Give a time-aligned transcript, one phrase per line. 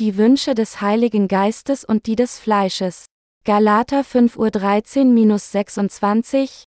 [0.00, 3.04] die Wünsche des Heiligen Geistes und die des Fleisches.
[3.44, 6.64] Galater 5.13-26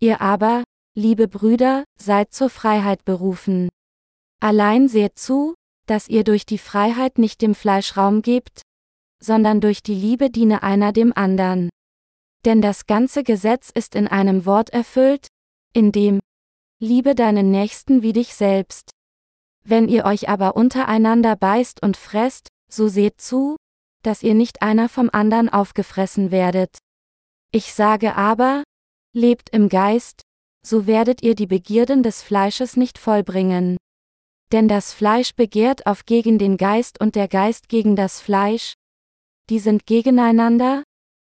[0.00, 3.70] Ihr aber, liebe Brüder, seid zur Freiheit berufen.
[4.40, 5.54] Allein seht zu,
[5.86, 8.60] dass ihr durch die Freiheit nicht dem Fleisch Raum gebt,
[9.22, 11.70] sondern durch die Liebe diene einer dem anderen.
[12.44, 15.28] Denn das ganze Gesetz ist in einem Wort erfüllt,
[15.72, 16.20] in dem
[16.80, 18.90] Liebe deinen Nächsten wie dich selbst.
[19.64, 23.56] Wenn ihr euch aber untereinander beißt und fresst, so seht zu,
[24.02, 26.78] dass ihr nicht einer vom anderen aufgefressen werdet.
[27.50, 28.62] Ich sage aber,
[29.14, 30.22] lebt im Geist,
[30.64, 33.76] so werdet ihr die Begierden des Fleisches nicht vollbringen.
[34.52, 38.74] Denn das Fleisch begehrt auf gegen den Geist und der Geist gegen das Fleisch,
[39.50, 40.82] die sind gegeneinander,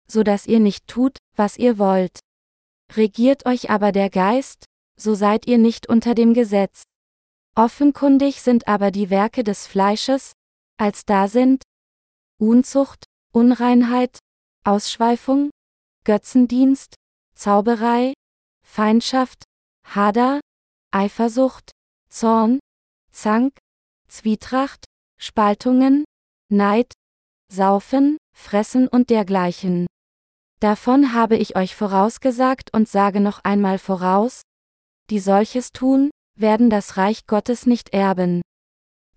[0.08, 2.20] so dass ihr nicht tut, was ihr wollt.
[2.94, 4.66] Regiert euch aber der Geist,
[4.98, 6.82] so seid ihr nicht unter dem Gesetz.
[7.54, 10.32] Offenkundig sind aber die Werke des Fleisches,
[10.78, 11.62] als da sind
[12.38, 14.18] Unzucht, Unreinheit,
[14.64, 15.50] Ausschweifung,
[16.04, 16.94] Götzendienst,
[17.34, 18.14] Zauberei,
[18.66, 19.44] Feindschaft,
[19.84, 20.40] Hader,
[20.90, 21.70] Eifersucht,
[22.08, 22.58] Zorn,
[23.10, 23.56] Zank,
[24.08, 24.84] Zwietracht,
[25.18, 26.04] Spaltungen,
[26.50, 26.92] Neid,
[27.50, 29.86] Saufen, Fressen und dergleichen.
[30.60, 34.42] Davon habe ich euch vorausgesagt und sage noch einmal voraus,
[35.10, 38.42] die solches tun, werden das Reich Gottes nicht erben.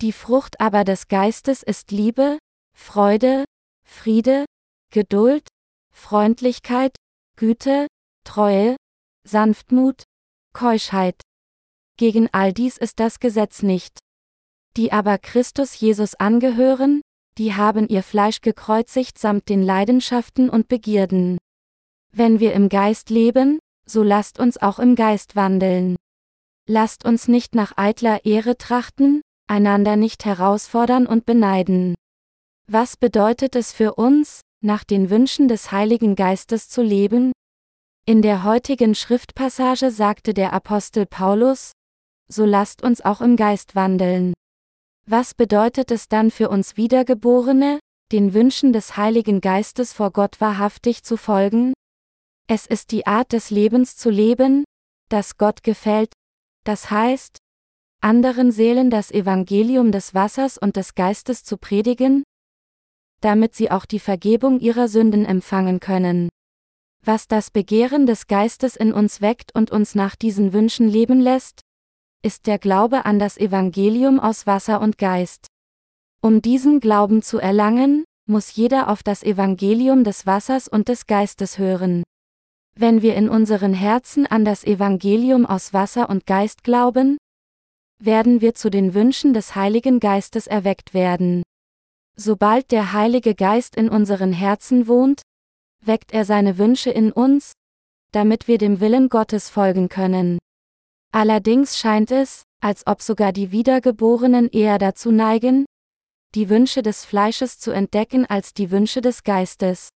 [0.01, 2.37] Die Frucht aber des Geistes ist Liebe,
[2.77, 3.45] Freude,
[3.87, 4.45] Friede,
[4.91, 5.47] Geduld,
[5.93, 6.95] Freundlichkeit,
[7.37, 7.87] Güte,
[8.25, 8.75] Treue,
[9.25, 10.03] Sanftmut,
[10.53, 11.21] Keuschheit.
[11.97, 13.99] Gegen all dies ist das Gesetz nicht.
[14.75, 17.01] Die aber Christus Jesus angehören,
[17.37, 21.37] die haben ihr Fleisch gekreuzigt samt den Leidenschaften und Begierden.
[22.11, 25.95] Wenn wir im Geist leben, so lasst uns auch im Geist wandeln.
[26.67, 31.95] Lasst uns nicht nach eitler Ehre trachten, einander nicht herausfordern und beneiden.
[32.67, 37.31] Was bedeutet es für uns, nach den Wünschen des Heiligen Geistes zu leben?
[38.07, 41.71] In der heutigen Schriftpassage sagte der Apostel Paulus,
[42.27, 44.33] so lasst uns auch im Geist wandeln.
[45.07, 47.79] Was bedeutet es dann für uns Wiedergeborene,
[48.11, 51.73] den Wünschen des Heiligen Geistes vor Gott wahrhaftig zu folgen?
[52.47, 54.63] Es ist die Art des Lebens zu leben,
[55.09, 56.13] das Gott gefällt,
[56.63, 57.37] das heißt,
[58.01, 62.23] anderen Seelen das Evangelium des Wassers und des Geistes zu predigen,
[63.21, 66.29] damit sie auch die Vergebung ihrer Sünden empfangen können.
[67.03, 71.61] Was das Begehren des Geistes in uns weckt und uns nach diesen Wünschen leben lässt,
[72.23, 75.47] ist der Glaube an das Evangelium aus Wasser und Geist.
[76.21, 81.59] Um diesen Glauben zu erlangen, muss jeder auf das Evangelium des Wassers und des Geistes
[81.59, 82.03] hören.
[82.75, 87.17] Wenn wir in unseren Herzen an das Evangelium aus Wasser und Geist glauben,
[87.99, 91.43] werden wir zu den Wünschen des Heiligen Geistes erweckt werden.
[92.15, 95.21] Sobald der Heilige Geist in unseren Herzen wohnt,
[95.81, 97.51] weckt er seine Wünsche in uns,
[98.11, 100.39] damit wir dem Willen Gottes folgen können.
[101.11, 105.65] Allerdings scheint es, als ob sogar die Wiedergeborenen eher dazu neigen,
[106.33, 109.89] die Wünsche des Fleisches zu entdecken als die Wünsche des Geistes.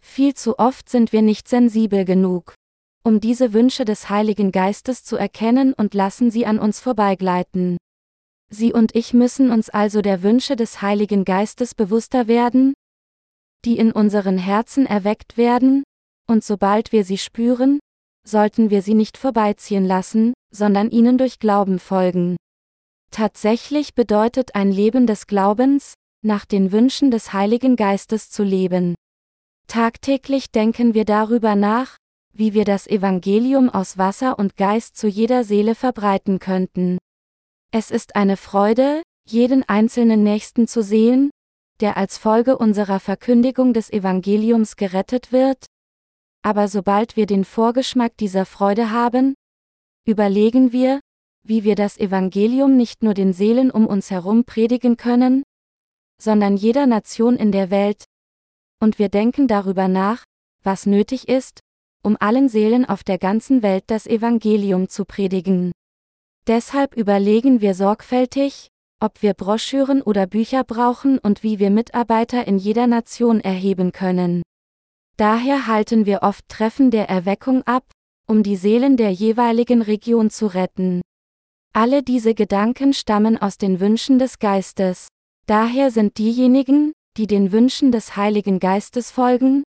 [0.00, 2.54] Viel zu oft sind wir nicht sensibel genug,
[3.04, 7.76] um diese Wünsche des Heiligen Geistes zu erkennen und lassen sie an uns vorbeigleiten.
[8.50, 12.72] Sie und ich müssen uns also der Wünsche des Heiligen Geistes bewusster werden,
[13.64, 15.84] die in unseren Herzen erweckt werden,
[16.26, 17.78] und sobald wir sie spüren,
[18.26, 22.36] sollten wir sie nicht vorbeiziehen lassen, sondern ihnen durch Glauben folgen.
[23.10, 28.94] Tatsächlich bedeutet ein Leben des Glaubens, nach den Wünschen des Heiligen Geistes zu leben.
[29.66, 31.96] Tagtäglich denken wir darüber nach,
[32.36, 36.98] wie wir das Evangelium aus Wasser und Geist zu jeder Seele verbreiten könnten.
[37.70, 41.30] Es ist eine Freude, jeden einzelnen Nächsten zu sehen,
[41.80, 45.66] der als Folge unserer Verkündigung des Evangeliums gerettet wird.
[46.42, 49.34] Aber sobald wir den Vorgeschmack dieser Freude haben,
[50.04, 51.00] überlegen wir,
[51.46, 55.42] wie wir das Evangelium nicht nur den Seelen um uns herum predigen können,
[56.20, 58.04] sondern jeder Nation in der Welt,
[58.80, 60.24] und wir denken darüber nach,
[60.62, 61.60] was nötig ist,
[62.04, 65.72] um allen Seelen auf der ganzen Welt das Evangelium zu predigen.
[66.46, 68.68] Deshalb überlegen wir sorgfältig,
[69.00, 74.42] ob wir Broschüren oder Bücher brauchen und wie wir Mitarbeiter in jeder Nation erheben können.
[75.16, 77.84] Daher halten wir oft Treffen der Erweckung ab,
[78.26, 81.02] um die Seelen der jeweiligen Region zu retten.
[81.72, 85.08] Alle diese Gedanken stammen aus den Wünschen des Geistes.
[85.46, 89.64] Daher sind diejenigen, die den Wünschen des Heiligen Geistes folgen,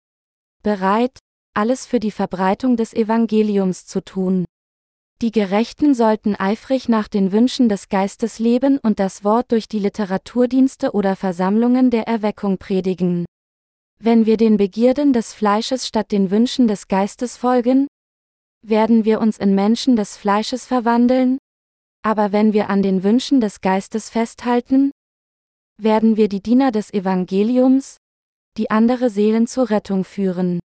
[0.64, 1.20] bereit,
[1.58, 4.46] alles für die Verbreitung des Evangeliums zu tun.
[5.24, 9.80] Die Gerechten sollten eifrig nach den Wünschen des Geistes leben und das Wort durch die
[9.80, 13.26] Literaturdienste oder Versammlungen der Erweckung predigen.
[14.00, 17.88] Wenn wir den Begierden des Fleisches statt den Wünschen des Geistes folgen,
[18.64, 21.40] werden wir uns in Menschen des Fleisches verwandeln,
[22.04, 24.92] aber wenn wir an den Wünschen des Geistes festhalten,
[25.82, 27.98] werden wir die Diener des Evangeliums,
[28.58, 30.60] die andere Seelen zur Rettung führen.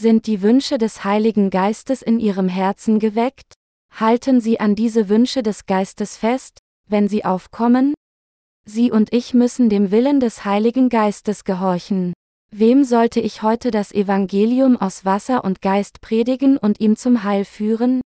[0.00, 3.54] Sind die Wünsche des Heiligen Geistes in ihrem Herzen geweckt?
[3.92, 7.94] Halten Sie an diese Wünsche des Geistes fest, wenn sie aufkommen?
[8.64, 12.12] Sie und ich müssen dem Willen des Heiligen Geistes gehorchen.
[12.52, 17.44] Wem sollte ich heute das Evangelium aus Wasser und Geist predigen und ihm zum Heil
[17.44, 18.00] führen?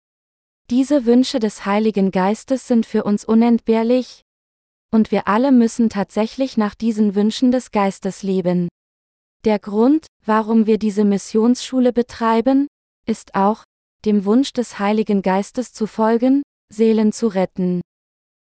[0.70, 4.22] Diese Wünsche des Heiligen Geistes sind für uns unentbehrlich,
[4.90, 8.68] und wir alle müssen tatsächlich nach diesen Wünschen des Geistes leben.
[9.44, 12.68] Der Grund, warum wir diese Missionsschule betreiben,
[13.06, 13.64] ist auch,
[14.04, 16.42] dem Wunsch des Heiligen Geistes zu folgen,
[16.72, 17.80] Seelen zu retten.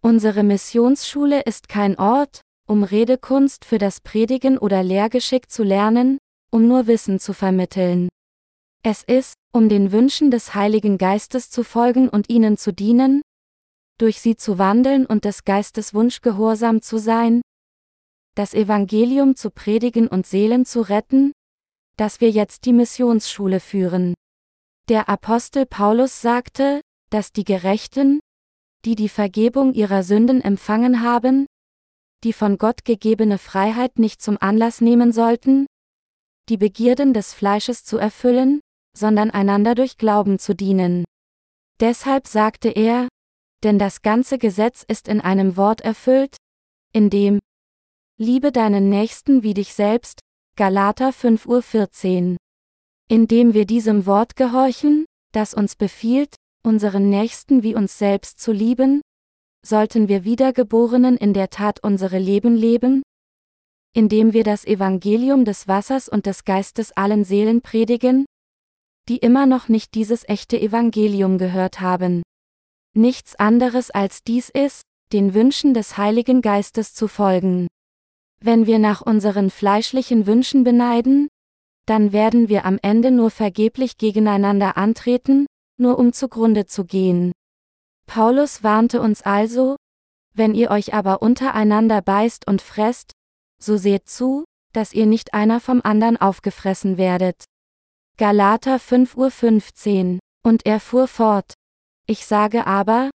[0.02, 6.17] Unsere Missionsschule ist kein Ort, um Redekunst für das Predigen oder Lehrgeschick zu lernen,
[6.50, 8.08] um nur Wissen zu vermitteln.
[8.82, 13.20] Es ist, um den Wünschen des Heiligen Geistes zu folgen und ihnen zu dienen,
[13.99, 17.43] durch sie zu wandeln und des Geistes Wunsch gehorsam zu sein,
[18.35, 21.33] das Evangelium zu predigen und Seelen zu retten,
[21.97, 24.15] dass wir jetzt die Missionsschule führen.
[24.89, 26.81] Der Apostel Paulus sagte,
[27.11, 28.21] dass die Gerechten,
[28.85, 31.47] die die Vergebung ihrer Sünden empfangen haben,
[32.25, 35.67] die von Gott gegebene Freiheit nicht zum Anlass nehmen sollten,
[36.49, 38.61] die Begierden des Fleisches zu erfüllen,
[38.97, 41.05] sondern einander durch Glauben zu dienen.
[41.81, 43.09] Deshalb sagte er,
[43.63, 46.37] denn das ganze Gesetz ist in einem Wort erfüllt,
[46.93, 47.39] in dem
[48.20, 50.19] Liebe deinen Nächsten wie dich selbst,
[50.56, 52.37] Galater 5.14 Uhr
[53.09, 56.35] indem wir diesem Wort gehorchen, das uns befiehlt,
[56.65, 59.03] unseren Nächsten wie uns selbst zu lieben?
[59.65, 63.03] Sollten wir Wiedergeborenen in der Tat unsere Leben leben?
[63.94, 68.26] Indem wir das Evangelium des Wassers und des Geistes allen Seelen predigen?
[69.09, 72.23] Die immer noch nicht dieses echte Evangelium gehört haben.
[72.97, 74.82] Nichts anderes als dies ist,
[75.12, 77.69] den Wünschen des Heiligen Geistes zu folgen.
[78.40, 81.29] Wenn wir nach unseren fleischlichen Wünschen beneiden,
[81.87, 85.46] dann werden wir am Ende nur vergeblich gegeneinander antreten,
[85.79, 87.32] nur um zugrunde zu gehen.
[88.06, 89.76] Paulus warnte uns also,
[90.35, 93.12] wenn ihr euch aber untereinander beißt und fresst,
[93.61, 97.44] so seht zu, dass ihr nicht einer vom anderen aufgefressen werdet.
[98.19, 101.55] Galater 5.15 Uhr, und er fuhr fort.
[102.06, 103.11] Ich sage aber,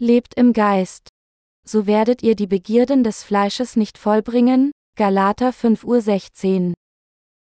[0.00, 1.08] lebt im Geist.
[1.70, 6.74] So werdet ihr die Begierden des Fleisches nicht vollbringen, Galater 5.16 Uhr.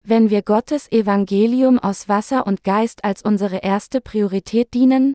[0.02, 5.12] Wenn wir Gottes Evangelium aus Wasser und Geist als unsere erste Priorität dienen,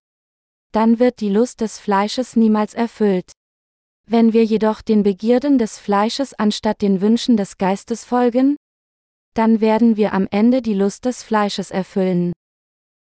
[0.73, 3.31] dann wird die Lust des Fleisches niemals erfüllt.
[4.05, 8.57] Wenn wir jedoch den Begierden des Fleisches anstatt den Wünschen des Geistes folgen,
[9.33, 12.31] dann werden wir am Ende die Lust des Fleisches erfüllen.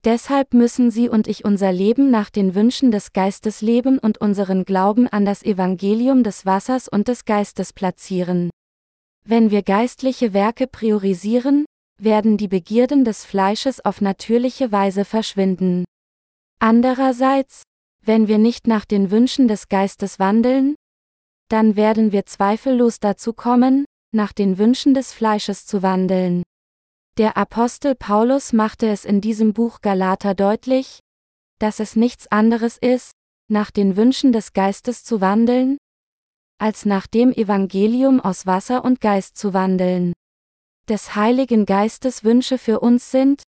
[0.04, 4.66] Deshalb müssen Sie und ich unser Leben nach den Wünschen des Geistes leben und unseren
[4.66, 8.50] Glauben an das Evangelium des Wassers und des Geistes platzieren.
[9.26, 11.64] Wenn wir geistliche Werke priorisieren,
[11.98, 15.84] werden die Begierden des Fleisches auf natürliche Weise verschwinden.
[16.60, 17.62] Andererseits,
[18.04, 20.74] wenn wir nicht nach den Wünschen des Geistes wandeln,
[21.48, 26.42] dann werden wir zweifellos dazu kommen, nach den Wünschen des Fleisches zu wandeln.
[27.16, 31.00] Der Apostel Paulus machte es in diesem Buch Galater deutlich,
[31.60, 33.12] dass es nichts anderes ist,
[33.48, 35.78] nach den Wünschen des Geistes zu wandeln,
[36.58, 40.12] als nach dem Evangelium aus Wasser und Geist zu wandeln
[40.88, 43.42] des Heiligen Geistes Wünsche für uns sind,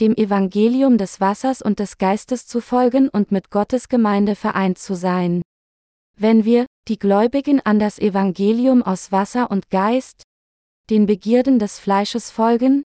[0.00, 4.94] dem Evangelium des Wassers und des Geistes zu folgen und mit Gottes Gemeinde vereint zu
[4.94, 5.42] sein.
[6.18, 10.22] Wenn wir, die Gläubigen an das Evangelium aus Wasser und Geist,
[10.90, 12.84] den Begierden des Fleisches folgen,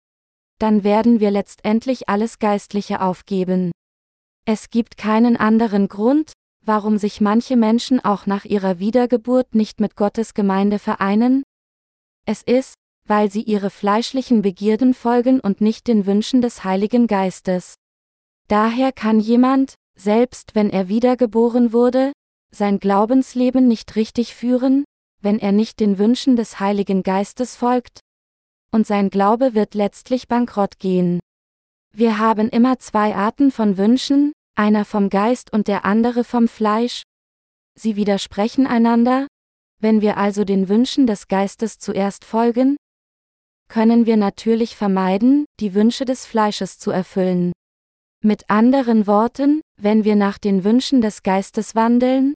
[0.59, 3.71] dann werden wir letztendlich alles Geistliche aufgeben.
[4.45, 9.95] Es gibt keinen anderen Grund, warum sich manche Menschen auch nach ihrer Wiedergeburt nicht mit
[9.95, 11.43] Gottes Gemeinde vereinen?
[12.25, 12.75] Es ist,
[13.05, 17.75] weil sie ihre fleischlichen Begierden folgen und nicht den Wünschen des Heiligen Geistes.
[18.47, 22.11] Daher kann jemand, selbst wenn er wiedergeboren wurde,
[22.51, 24.83] sein Glaubensleben nicht richtig führen,
[25.27, 27.99] wenn er nicht den Wünschen des Heiligen Geistes folgt,
[28.71, 31.19] und sein Glaube wird letztlich bankrott gehen.
[31.93, 37.03] Wir haben immer zwei Arten von Wünschen, einer vom Geist und der andere vom Fleisch.
[37.75, 39.27] Sie widersprechen einander,
[39.81, 42.77] wenn wir also den Wünschen des Geistes zuerst folgen,
[43.67, 47.51] können wir natürlich vermeiden, die Wünsche des Fleisches zu erfüllen.
[48.23, 52.33] Mit anderen Worten, wenn wir nach den Wünschen des Geistes wandeln,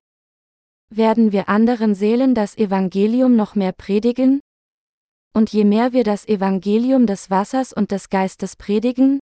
[0.95, 4.41] werden wir anderen Seelen das Evangelium noch mehr predigen?
[5.33, 9.19] Und je mehr wir das Evangelium des Wassers und des Geistes predigen,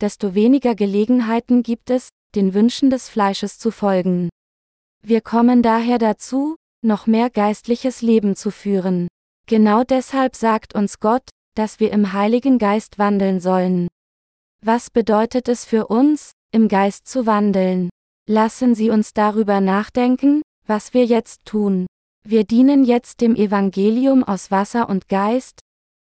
[0.00, 4.28] desto weniger Gelegenheiten gibt es, den Wünschen des Fleisches zu folgen.
[5.02, 9.08] Wir kommen daher dazu, noch mehr geistliches Leben zu führen.
[9.46, 13.88] Genau deshalb sagt uns Gott, dass wir im Heiligen Geist wandeln sollen.
[14.64, 17.88] Was bedeutet es für uns, im Geist zu wandeln?
[18.28, 21.84] Lassen Sie uns darüber nachdenken, was wir jetzt tun.
[22.24, 25.58] Wir dienen jetzt dem Evangelium aus Wasser und Geist,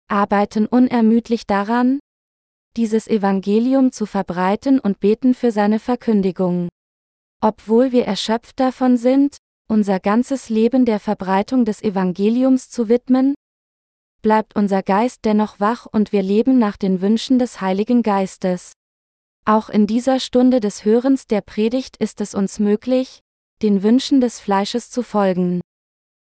[0.09, 2.01] arbeiten unermüdlich daran,
[2.75, 6.71] dieses Evangelium zu verbreiten und beten für seine Verkündigung.
[7.43, 9.37] Obwohl wir erschöpft davon sind,
[9.69, 13.35] unser ganzes Leben der Verbreitung des Evangeliums zu widmen,
[14.23, 18.73] bleibt unser Geist dennoch wach und wir leben nach den Wünschen des Heiligen Geistes.
[19.45, 23.21] Auch in dieser Stunde des Hörens der Predigt ist es uns möglich,
[23.63, 25.61] den Wünschen des Fleisches zu folgen.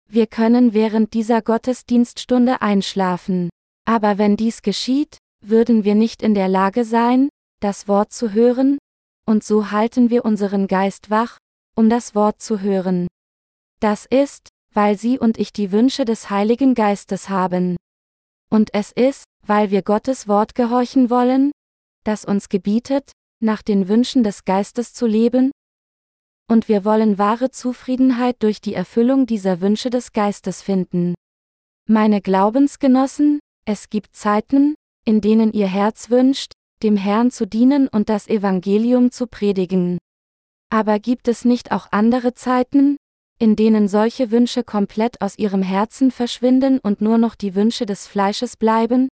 [0.09, 3.49] Wir können während dieser Gottesdienststunde einschlafen.
[3.85, 7.29] Aber wenn dies geschieht, würden wir nicht in der Lage sein,
[7.61, 8.77] das Wort zu hören,
[9.25, 11.37] und so halten wir unseren Geist wach,
[11.75, 13.07] um das Wort zu hören.
[13.79, 17.77] Das ist, weil Sie und ich die Wünsche des Heiligen Geistes haben.
[18.49, 21.51] Und es ist, weil wir Gottes Wort gehorchen wollen,
[22.03, 25.51] das uns gebietet, nach den Wünschen des Geistes zu leben,
[26.51, 31.15] und wir wollen wahre Zufriedenheit durch die Erfüllung dieser Wünsche des Geistes finden.
[31.87, 36.51] Meine Glaubensgenossen, es gibt Zeiten, in denen ihr Herz wünscht,
[36.83, 39.97] dem Herrn zu dienen und das Evangelium zu predigen.
[40.69, 42.97] Aber gibt es nicht auch andere Zeiten,
[43.39, 48.07] in denen solche Wünsche komplett aus ihrem Herzen verschwinden und nur noch die Wünsche des
[48.07, 49.07] Fleisches bleiben,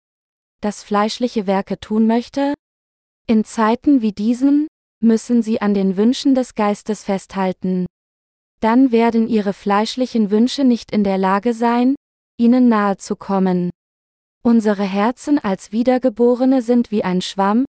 [0.60, 2.54] das fleischliche Werke tun möchte?
[3.26, 4.68] In Zeiten wie diesen,
[5.04, 7.86] müssen sie an den Wünschen des Geistes festhalten.
[8.60, 11.94] Dann werden ihre fleischlichen Wünsche nicht in der Lage sein,
[12.38, 13.70] ihnen nahe zu kommen.
[14.42, 17.64] Unsere Herzen als Wiedergeborene sind wie ein Schwamm,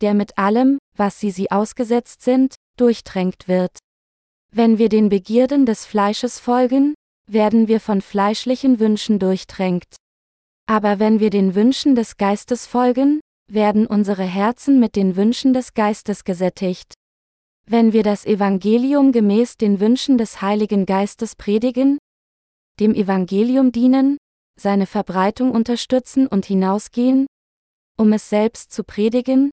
[0.00, 3.78] der mit allem, was sie sie ausgesetzt sind, durchtränkt wird.
[4.52, 6.94] Wenn wir den Begierden des Fleisches folgen,
[7.28, 9.96] werden wir von fleischlichen Wünschen durchtränkt.
[10.66, 13.20] Aber wenn wir den Wünschen des Geistes folgen,
[13.52, 16.94] werden unsere Herzen mit den Wünschen des Geistes gesättigt.
[17.68, 21.98] Wenn wir das Evangelium gemäß den Wünschen des Heiligen Geistes predigen,
[22.78, 24.18] dem Evangelium dienen,
[24.58, 27.26] seine Verbreitung unterstützen und hinausgehen,
[27.98, 29.50] um es selbst zu predigen,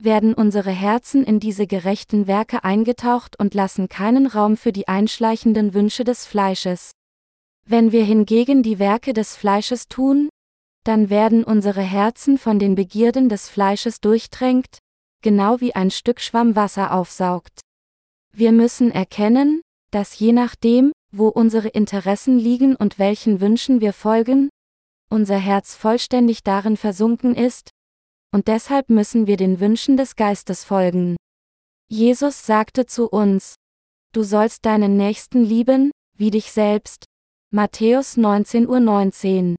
[0.00, 5.74] werden unsere Herzen in diese gerechten Werke eingetaucht und lassen keinen Raum für die einschleichenden
[5.74, 6.92] Wünsche des Fleisches.
[7.66, 10.28] Wenn wir hingegen die Werke des Fleisches tun,
[10.88, 14.78] dann werden unsere Herzen von den Begierden des Fleisches durchtränkt,
[15.22, 17.60] genau wie ein Stück Schwamm Wasser aufsaugt.
[18.32, 24.48] Wir müssen erkennen, dass je nachdem, wo unsere Interessen liegen und welchen Wünschen wir folgen,
[25.10, 27.68] unser Herz vollständig darin versunken ist,
[28.32, 31.16] und deshalb müssen wir den Wünschen des Geistes folgen.
[31.90, 33.56] Jesus sagte zu uns,
[34.14, 37.04] Du sollst deinen Nächsten lieben, wie dich selbst.
[37.50, 39.56] Matthäus 19.19 Uhr 19.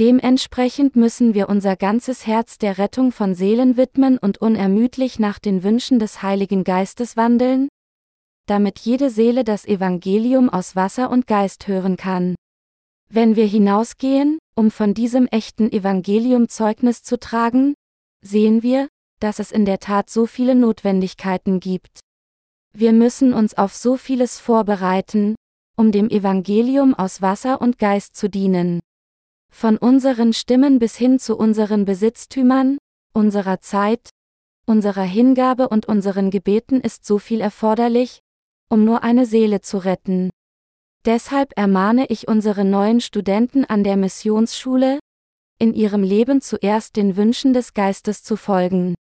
[0.00, 5.62] Dementsprechend müssen wir unser ganzes Herz der Rettung von Seelen widmen und unermüdlich nach den
[5.62, 7.68] Wünschen des Heiligen Geistes wandeln,
[8.46, 12.34] damit jede Seele das Evangelium aus Wasser und Geist hören kann.
[13.08, 17.74] Wenn wir hinausgehen, um von diesem echten Evangelium Zeugnis zu tragen,
[18.20, 18.88] sehen wir,
[19.20, 22.00] dass es in der Tat so viele Notwendigkeiten gibt.
[22.76, 25.36] Wir müssen uns auf so vieles vorbereiten,
[25.76, 28.80] um dem Evangelium aus Wasser und Geist zu dienen.
[29.56, 32.76] Von unseren Stimmen bis hin zu unseren Besitztümern,
[33.14, 34.10] unserer Zeit,
[34.66, 38.18] unserer Hingabe und unseren Gebeten ist so viel erforderlich,
[38.68, 40.30] um nur eine Seele zu retten.
[41.04, 44.98] Deshalb ermahne ich unsere neuen Studenten an der Missionsschule,
[45.60, 48.96] in ihrem Leben zuerst den Wünschen des Geistes zu folgen.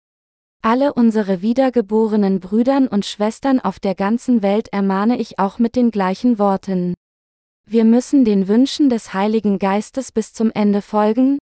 [0.63, 5.91] Alle unsere wiedergeborenen Brüdern und Schwestern auf der ganzen Welt ermahne ich auch mit den
[5.91, 6.95] gleichen Worten.
[7.71, 11.37] Wir müssen den Wünschen des Heiligen Geistes bis zum Ende folgen?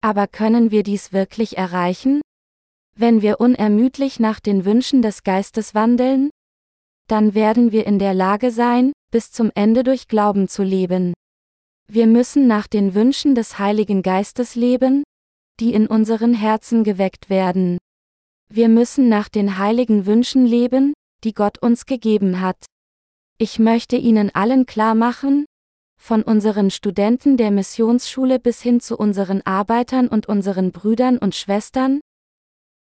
[0.00, 2.20] Aber können wir dies wirklich erreichen?
[2.96, 6.30] Wenn wir unermüdlich nach den Wünschen des Geistes wandeln?
[7.08, 11.14] Dann werden wir in der Lage sein, bis zum Ende durch Glauben zu leben.
[11.88, 15.02] Wir müssen nach den Wünschen des Heiligen Geistes leben,
[15.58, 17.78] die in unseren Herzen geweckt werden.
[18.48, 20.94] Wir müssen nach den heiligen Wünschen leben,
[21.24, 22.66] die Gott uns gegeben hat.
[23.36, 25.44] Ich möchte Ihnen allen klar machen,
[25.98, 32.00] von unseren Studenten der Missionsschule bis hin zu unseren Arbeitern und unseren Brüdern und Schwestern,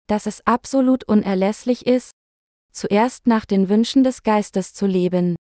[0.08, 2.12] dass es absolut unerlässlich ist,
[2.72, 5.36] zuerst nach den Wünschen des Geistes zu leben.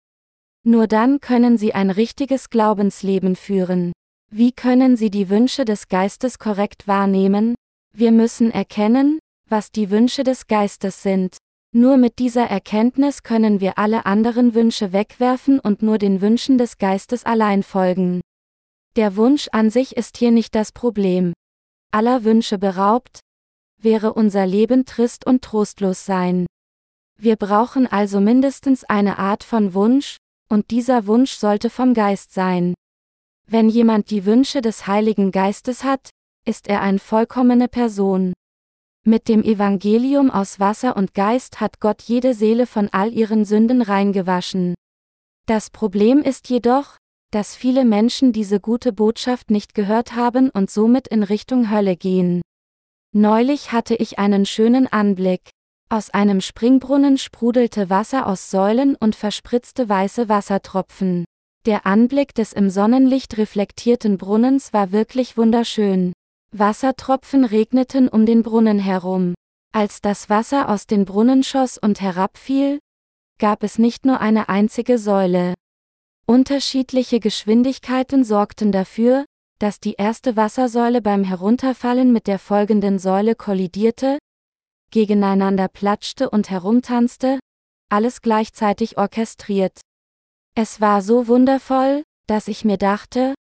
[0.64, 3.94] Nur dann können Sie ein richtiges Glaubensleben führen.
[4.30, 7.56] Wie können Sie die Wünsche des Geistes korrekt wahrnehmen?
[7.94, 11.38] Wir müssen erkennen, was die Wünsche des Geistes sind.
[11.72, 16.80] Nur mit dieser Erkenntnis können wir alle anderen Wünsche wegwerfen und nur den Wünschen des
[16.80, 18.22] Geistes allein folgen.
[18.96, 21.34] Der Wunsch an sich ist hier nicht das Problem.
[21.92, 23.20] Aller Wünsche beraubt,
[23.78, 26.48] wäre unser Leben trist und trostlos sein.
[27.18, 30.18] Wir brauchen also mindestens eine Art von Wunsch,
[30.50, 32.74] und dieser Wunsch sollte vom Geist sein.
[33.46, 36.10] Wenn jemand die Wünsche des Heiligen Geistes hat,
[36.46, 38.34] ist er eine vollkommene Person.
[39.06, 43.82] Mit dem Evangelium aus Wasser und Geist hat Gott jede Seele von all ihren Sünden
[43.82, 44.76] reingewaschen.
[45.48, 46.98] Das Problem ist jedoch,
[47.32, 52.42] dass viele Menschen diese gute Botschaft nicht gehört haben und somit in Richtung Hölle gehen.
[53.16, 55.50] Neulich hatte ich einen schönen Anblick.
[55.90, 61.26] Aus einem Springbrunnen sprudelte Wasser aus Säulen und verspritzte weiße Wassertropfen.
[61.66, 66.14] Der Anblick des im Sonnenlicht reflektierten Brunnens war wirklich wunderschön.
[66.52, 69.36] Wassertropfen regneten um den Brunnen herum.
[69.72, 72.80] Als das Wasser aus den Brunnen schoss und herabfiel,
[73.38, 75.54] gab es nicht nur eine einzige Säule.
[76.26, 79.26] Unterschiedliche Geschwindigkeiten sorgten dafür,
[79.60, 84.18] dass die erste Wassersäule beim Herunterfallen mit der folgenden Säule kollidierte,
[84.92, 87.40] gegeneinander platschte und herumtanzte,
[87.90, 89.82] alles gleichzeitig orchestriert.
[90.56, 93.36] Es war so wundervoll, dass ich mir dachte,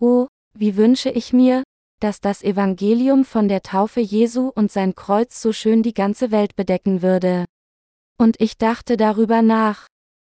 [0.00, 1.62] oh, wie wünsche ich mir,
[2.02, 6.56] dass das Evangelium von der Taufe Jesu und sein Kreuz so schön die ganze Welt
[6.56, 7.44] bedecken würde.
[8.18, 9.86] Und ich dachte darüber nach.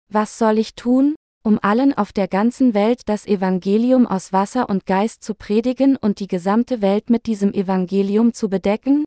[0.09, 4.87] Was soll ich tun, um allen auf der ganzen Welt das Evangelium aus Wasser und
[4.87, 9.05] Geist zu predigen und die gesamte Welt mit diesem Evangelium zu bedecken?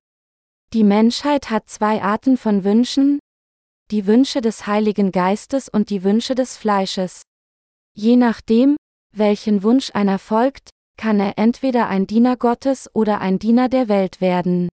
[0.74, 3.20] Die Menschheit hat zwei Arten von Wünschen,
[3.92, 7.22] die Wünsche des Heiligen Geistes und die Wünsche des Fleisches.
[7.94, 8.76] Je nachdem,
[9.16, 14.20] welchen Wunsch einer folgt, kann er entweder ein Diener Gottes oder ein Diener der Welt
[14.20, 14.70] werden.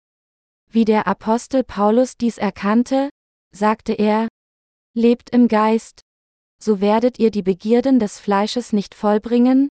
[0.70, 3.10] Wie der Apostel Paulus dies erkannte,
[3.54, 4.28] sagte er,
[4.96, 6.00] Lebt im Geist,
[6.60, 9.68] so werdet ihr die Begierden des Fleisches nicht vollbringen?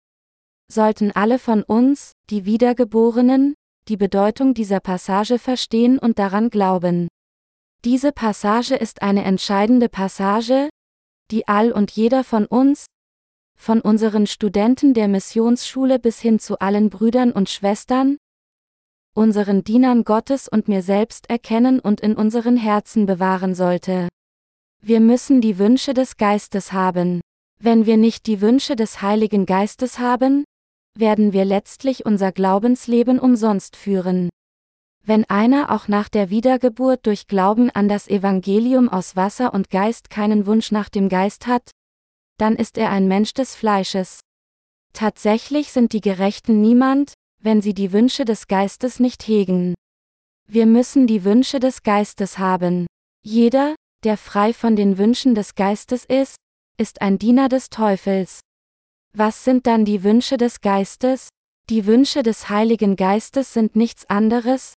[0.71, 3.53] Sollten alle von uns, die Wiedergeborenen,
[3.87, 7.07] die Bedeutung dieser Passage verstehen und daran glauben.
[7.85, 10.69] Diese Passage ist eine entscheidende Passage,
[11.31, 12.85] die all und jeder von uns,
[13.57, 18.17] von unseren Studenten der Missionsschule bis hin zu allen Brüdern und Schwestern,
[19.17, 24.09] unseren Dienern Gottes und mir selbst erkennen und in unseren Herzen bewahren sollte.
[24.79, 27.21] Wir müssen die Wünsche des Geistes haben.
[27.59, 30.43] Wenn wir nicht die Wünsche des Heiligen Geistes haben,
[30.95, 34.29] werden wir letztlich unser Glaubensleben umsonst führen.
[35.03, 40.11] Wenn einer auch nach der Wiedergeburt durch Glauben an das Evangelium aus Wasser und Geist
[40.11, 41.71] keinen Wunsch nach dem Geist hat,
[42.37, 44.19] dann ist er ein Mensch des Fleisches.
[44.93, 49.75] Tatsächlich sind die Gerechten niemand, wenn sie die Wünsche des Geistes nicht hegen.
[50.47, 52.87] Wir müssen die Wünsche des Geistes haben.
[53.23, 56.37] Jeder, der frei von den Wünschen des Geistes ist,
[56.77, 58.39] ist ein Diener des Teufels.
[59.13, 61.29] Was sind dann die Wünsche des Geistes?
[61.69, 64.73] Die Wünsche des Heiligen Geistes sind nichts anderes,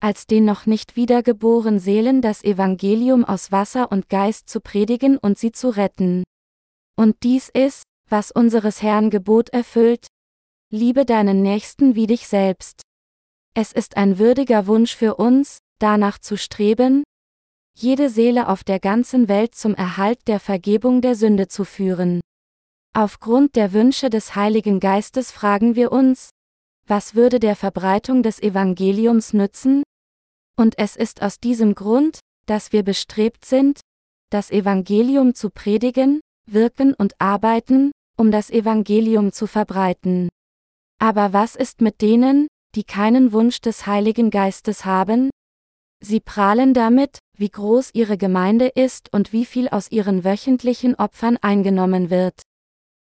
[0.00, 5.38] als den noch nicht wiedergeborenen Seelen das Evangelium aus Wasser und Geist zu predigen und
[5.38, 6.22] sie zu retten.
[6.98, 10.08] Und dies ist, was unseres Herrn Gebot erfüllt,
[10.70, 12.82] liebe deinen Nächsten wie dich selbst.
[13.54, 17.04] Es ist ein würdiger Wunsch für uns, danach zu streben,
[17.76, 22.20] jede Seele auf der ganzen Welt zum Erhalt der Vergebung der Sünde zu führen.
[22.94, 26.30] Aufgrund der Wünsche des Heiligen Geistes fragen wir uns,
[26.88, 29.84] was würde der Verbreitung des Evangeliums nützen?
[30.56, 33.82] Und es ist aus diesem Grund, dass wir bestrebt sind,
[34.30, 36.20] das Evangelium zu predigen,
[36.52, 40.28] wirken und arbeiten, um das Evangelium zu verbreiten.
[40.98, 45.30] Aber was ist mit denen, die keinen Wunsch des Heiligen Geistes haben?
[46.00, 51.36] Sie prahlen damit, wie groß ihre Gemeinde ist und wie viel aus ihren wöchentlichen Opfern
[51.38, 52.42] eingenommen wird.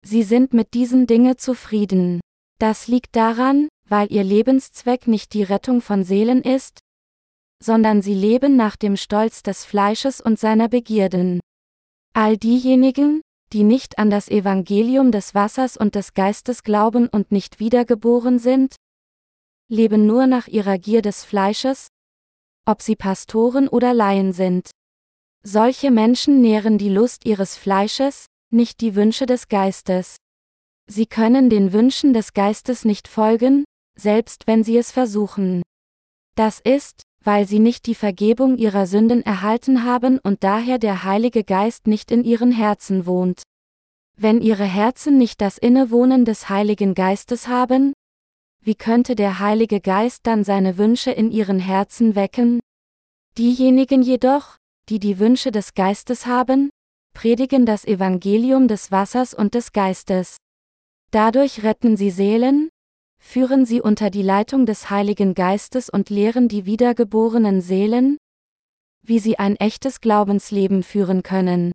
[0.05, 2.21] Sie sind mit diesen Dingen zufrieden.
[2.59, 6.81] Das liegt daran, weil ihr Lebenszweck nicht die Rettung von Seelen ist,
[7.63, 11.41] sondern sie leben nach dem Stolz des Fleisches und seiner Begierden.
[12.15, 13.21] All diejenigen,
[13.53, 18.77] die nicht an das Evangelium des Wassers und des Geistes glauben und nicht wiedergeboren sind,
[19.69, 21.89] leben nur nach ihrer Gier des Fleisches,
[22.67, 24.71] ob sie Pastoren oder Laien sind.
[25.43, 30.17] Solche Menschen nähren die Lust ihres Fleisches, nicht die Wünsche des Geistes.
[30.87, 33.65] Sie können den Wünschen des Geistes nicht folgen,
[33.99, 35.63] selbst wenn sie es versuchen.
[36.35, 41.45] Das ist, weil sie nicht die Vergebung ihrer Sünden erhalten haben und daher der Heilige
[41.45, 43.43] Geist nicht in ihren Herzen wohnt.
[44.17, 47.93] Wenn ihre Herzen nicht das Innewohnen des Heiligen Geistes haben,
[48.61, 52.61] wie könnte der Heilige Geist dann seine Wünsche in ihren Herzen wecken?
[53.39, 54.57] Diejenigen jedoch,
[54.89, 56.71] die die Wünsche des Geistes haben,
[57.15, 60.37] predigen das Evangelium des Wassers und des Geistes.
[61.11, 62.71] Dadurch retten sie Seelen,
[63.29, 68.17] führen sie unter die Leitung des Heiligen Geistes und lehren die wiedergeborenen Seelen,
[69.03, 71.73] wie sie ein echtes Glaubensleben führen können.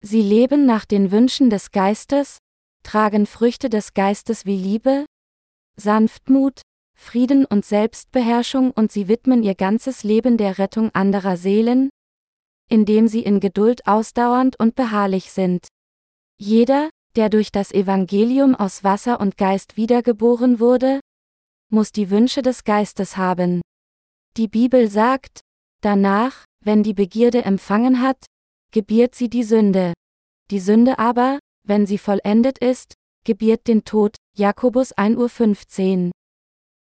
[0.00, 2.38] Sie leben nach den Wünschen des Geistes,
[2.84, 5.06] tragen Früchte des Geistes wie Liebe,
[5.76, 6.62] Sanftmut,
[6.96, 11.90] Frieden und Selbstbeherrschung und sie widmen ihr ganzes Leben der Rettung anderer Seelen,
[12.70, 15.66] indem sie in Geduld ausdauernd und beharrlich sind.
[16.38, 21.00] Jeder, der durch das Evangelium aus Wasser und Geist wiedergeboren wurde,
[21.70, 23.62] muss die Wünsche des Geistes haben.
[24.36, 25.40] Die Bibel sagt,
[25.80, 28.26] danach, wenn die Begierde empfangen hat,
[28.70, 29.94] gebiert sie die Sünde.
[30.50, 36.10] Die Sünde aber, wenn sie vollendet ist, gebiert den Tod, Jakobus 1.15 Uhr.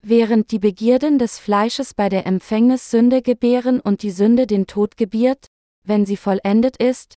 [0.03, 4.97] Während die Begierden des Fleisches bei der Empfängnis Sünde gebären und die Sünde den Tod
[4.97, 5.47] gebiert,
[5.83, 7.15] wenn sie vollendet ist,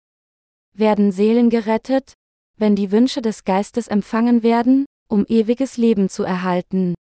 [0.73, 2.13] werden Seelen gerettet,
[2.57, 6.95] wenn die Wünsche des Geistes empfangen werden, um ewiges Leben zu erhalten.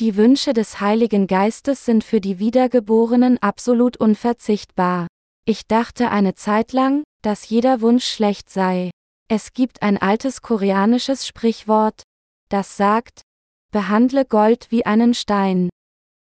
[0.00, 5.06] Die Wünsche des Heiligen Geistes sind für die Wiedergeborenen absolut unverzichtbar.
[5.46, 8.90] Ich dachte eine Zeit lang, dass jeder Wunsch schlecht sei.
[9.28, 12.02] Es gibt ein altes koreanisches Sprichwort,
[12.48, 13.22] das sagt,
[13.70, 15.68] behandle Gold wie einen Stein.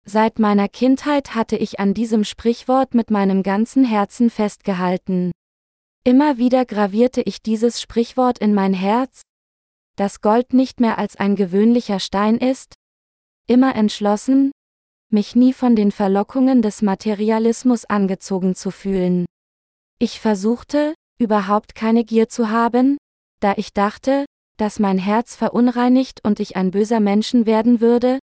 [0.04, 5.32] Seit meiner Kindheit hatte ich an diesem Sprichwort mit meinem ganzen Herzen festgehalten.
[6.04, 9.22] Immer wieder gravierte ich dieses Sprichwort in mein Herz,
[9.96, 12.74] dass Gold nicht mehr als ein gewöhnlicher Stein ist,
[13.46, 14.52] immer entschlossen,
[15.10, 19.26] mich nie von den Verlockungen des Materialismus angezogen zu fühlen.
[19.98, 22.98] Ich versuchte, überhaupt keine Gier zu haben,
[23.40, 28.18] da ich dachte, dass mein Herz verunreinigt und ich ein böser Menschen werden würde,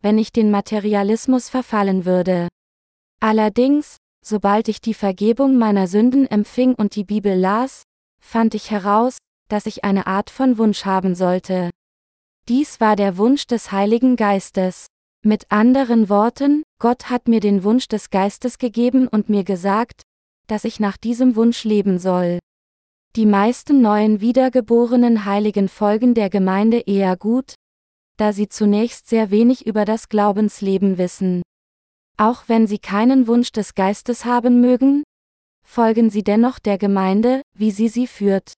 [0.00, 2.48] wenn ich den Materialismus verfallen würde.
[3.20, 7.82] Allerdings, sobald ich die Vergebung meiner Sünden empfing und die Bibel las,
[8.20, 11.70] fand ich heraus, dass ich eine Art von Wunsch haben sollte.
[12.48, 14.86] Dies war der Wunsch des Heiligen Geistes.
[15.24, 20.02] Mit anderen Worten, Gott hat mir den Wunsch des Geistes gegeben und mir gesagt,
[20.48, 22.38] dass ich nach diesem Wunsch leben soll.
[23.14, 27.54] Die meisten neuen wiedergeborenen Heiligen folgen der Gemeinde eher gut,
[28.16, 31.42] da sie zunächst sehr wenig über das Glaubensleben wissen.
[32.16, 35.02] Auch wenn sie keinen Wunsch des Geistes haben mögen,
[35.64, 38.52] folgen sie dennoch der Gemeinde, wie sie sie führt.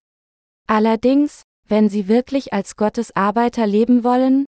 [0.66, 4.46] Allerdings, wenn sie wirklich als Gottes Arbeiter leben wollen,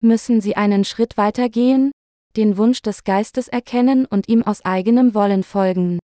[0.00, 1.90] müssen sie einen Schritt weiter gehen,
[2.36, 5.98] den Wunsch des Geistes erkennen und ihm aus eigenem Wollen folgen.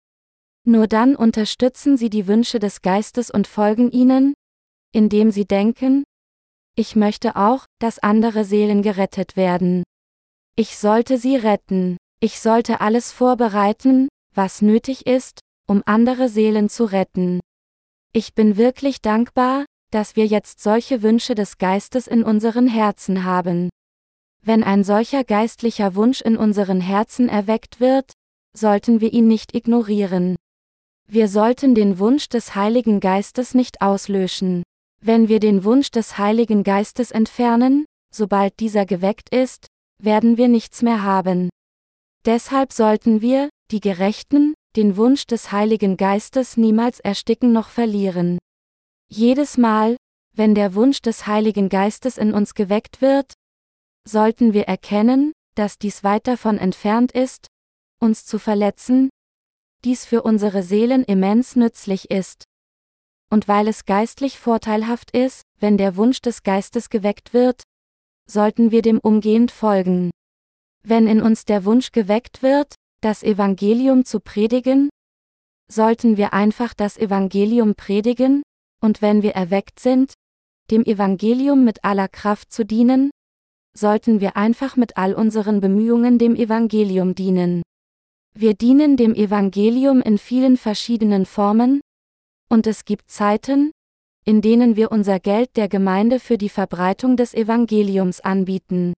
[0.65, 4.33] Nur dann unterstützen sie die Wünsche des Geistes und folgen ihnen,
[4.93, 6.03] indem sie denken,
[6.75, 9.83] ich möchte auch, dass andere Seelen gerettet werden.
[10.55, 11.97] Ich sollte sie retten.
[12.23, 17.41] Ich sollte alles vorbereiten, was nötig ist, um andere Seelen zu retten.
[18.13, 23.67] Ich bin wirklich dankbar, dass wir jetzt solche Wünsche des Geistes in unseren Herzen haben.
[24.41, 28.13] Wenn ein solcher geistlicher Wunsch in unseren Herzen erweckt wird,
[28.55, 30.37] sollten wir ihn nicht ignorieren.
[31.05, 34.63] Wir sollten den Wunsch des Heiligen Geistes nicht auslöschen.
[35.01, 37.83] Wenn wir den Wunsch des Heiligen Geistes entfernen,
[38.13, 39.67] sobald dieser geweckt ist,
[40.01, 41.49] werden wir nichts mehr haben.
[42.25, 48.37] Deshalb sollten wir, die Gerechten, den Wunsch des Heiligen Geistes niemals ersticken noch verlieren.
[49.09, 49.97] Jedes Mal,
[50.35, 53.33] wenn der Wunsch des Heiligen Geistes in uns geweckt wird,
[54.07, 57.47] sollten wir erkennen, dass dies weit davon entfernt ist,
[57.99, 59.09] uns zu verletzen,
[59.83, 62.45] dies für unsere Seelen immens nützlich ist.
[63.29, 67.63] Und weil es geistlich vorteilhaft ist, wenn der Wunsch des Geistes geweckt wird,
[68.29, 70.11] sollten wir dem umgehend folgen.
[70.85, 74.89] Wenn in uns der Wunsch geweckt wird, das Evangelium zu predigen,
[75.71, 78.43] sollten wir einfach das Evangelium predigen,
[78.81, 80.13] und wenn wir erweckt sind,
[80.71, 83.11] dem Evangelium mit aller Kraft zu dienen,
[83.75, 87.63] sollten wir einfach mit all unseren Bemühungen dem Evangelium dienen.
[88.35, 91.81] Wir dienen dem Evangelium in vielen verschiedenen Formen,
[92.49, 93.71] und es gibt Zeiten,
[94.25, 98.93] in denen wir unser Geld der Gemeinde für die Verbreitung des Evangeliums anbieten.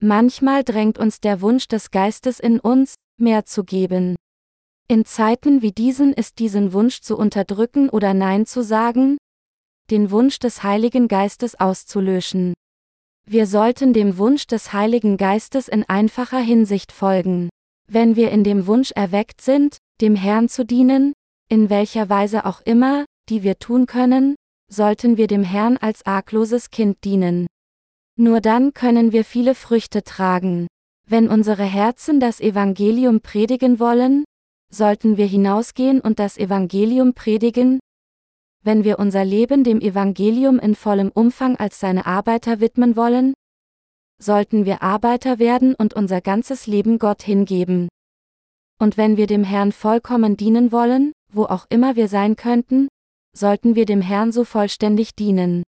[0.00, 4.14] Manchmal drängt uns der Wunsch des Geistes in uns, mehr zu geben.
[4.86, 9.18] In Zeiten wie diesen ist diesen Wunsch zu unterdrücken oder Nein zu sagen,
[9.90, 12.54] den Wunsch des Heiligen Geistes auszulöschen.
[13.26, 17.48] Wir sollten dem Wunsch des Heiligen Geistes in einfacher Hinsicht folgen.
[17.90, 21.12] Wenn wir in dem Wunsch erweckt sind, dem Herrn zu dienen,
[21.50, 24.36] in welcher Weise auch immer, die wir tun können,
[24.70, 27.48] sollten wir dem Herrn als argloses Kind dienen.
[28.20, 30.66] Nur dann können wir viele Früchte tragen.
[31.08, 34.24] Wenn unsere Herzen das Evangelium predigen wollen,
[34.70, 37.78] sollten wir hinausgehen und das Evangelium predigen,
[38.64, 43.34] wenn wir unser Leben dem Evangelium in vollem Umfang als seine Arbeiter widmen wollen,
[44.20, 47.88] sollten wir Arbeiter werden und unser ganzes Leben Gott hingeben.
[48.80, 52.88] Und wenn wir dem Herrn vollkommen dienen wollen, wo auch immer wir sein könnten,
[53.34, 55.62] sollten wir dem Herrn so vollständig dienen.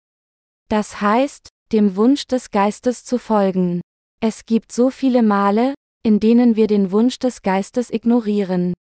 [0.69, 3.81] Das heißt, dem Wunsch des Geistes zu folgen.
[4.21, 8.75] Es gibt so viele Male, in denen wir den Wunsch des Geistes ignorieren.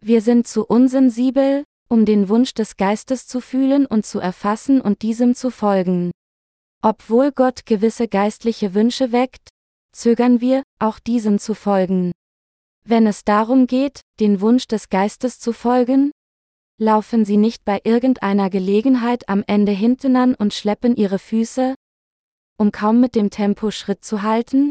[0.00, 5.02] Wir sind zu unsensibel, um den Wunsch des Geistes zu fühlen und zu erfassen und
[5.02, 6.12] diesem zu folgen.
[6.82, 9.50] Obwohl Gott gewisse geistliche Wünsche weckt,
[9.92, 12.12] zögern wir, auch diesem zu folgen.
[12.86, 16.10] Wenn es darum geht, den Wunsch des Geistes zu folgen,
[16.78, 21.74] laufen sie nicht bei irgendeiner Gelegenheit am Ende hinten an und schleppen ihre Füße,
[22.58, 24.70] um kaum mit dem Tempo Schritt zu halten?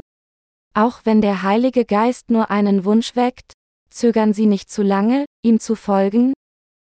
[0.73, 3.53] Auch wenn der Heilige Geist nur einen Wunsch weckt,
[3.89, 6.33] zögern sie nicht zu lange, ihm zu folgen?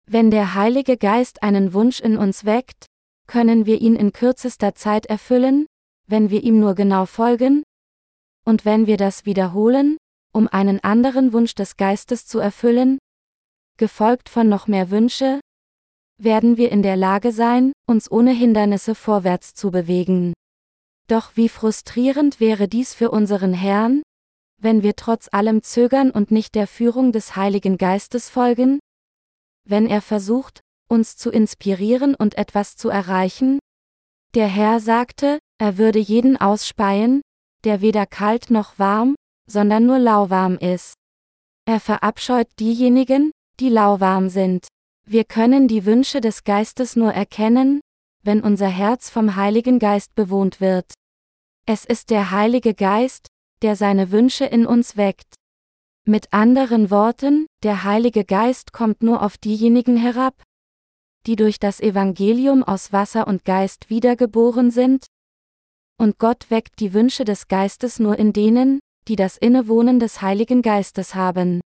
[0.06, 2.86] Wenn der Heilige Geist einen Wunsch in uns weckt,
[3.26, 5.66] können wir ihn in kürzester Zeit erfüllen,
[6.06, 7.62] wenn wir ihm nur genau folgen?
[8.44, 9.96] Und wenn wir das wiederholen,
[10.32, 12.98] um einen anderen Wunsch des Geistes zu erfüllen,
[13.78, 15.40] gefolgt von noch mehr Wünsche,
[16.18, 20.34] werden wir in der Lage sein, uns ohne Hindernisse vorwärts zu bewegen.
[21.06, 24.02] Doch wie frustrierend wäre dies für unseren Herrn,
[24.60, 28.80] wenn wir trotz allem zögern und nicht der Führung des Heiligen Geistes folgen?
[29.68, 33.58] Wenn er versucht, uns zu inspirieren und etwas zu erreichen?
[34.34, 37.20] Der Herr sagte, er würde jeden ausspeien,
[37.64, 39.14] der weder kalt noch warm,
[39.46, 40.94] sondern nur lauwarm ist.
[41.66, 44.66] Er verabscheut diejenigen, die lauwarm sind.
[45.06, 47.80] Wir können die Wünsche des Geistes nur erkennen,
[48.24, 50.92] wenn unser Herz vom Heiligen Geist bewohnt wird.
[51.66, 53.28] Es ist der Heilige Geist,
[53.62, 55.34] der seine Wünsche in uns weckt.
[56.06, 60.42] Mit anderen Worten, der Heilige Geist kommt nur auf diejenigen herab,
[61.26, 65.06] die durch das Evangelium aus Wasser und Geist wiedergeboren sind,
[65.96, 70.60] und Gott weckt die Wünsche des Geistes nur in denen, die das Innewohnen des Heiligen
[70.60, 71.60] Geistes haben.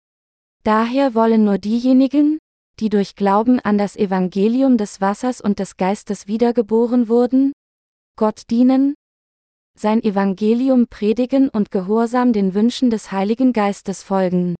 [0.63, 2.39] Daher wollen nur diejenigen,
[2.81, 7.53] die durch Glauben an das Evangelium des Wassers und des Geistes wiedergeboren wurden,
[8.17, 8.95] Gott dienen,
[9.77, 14.55] sein Evangelium predigen und gehorsam den Wünschen des Heiligen Geistes folgen.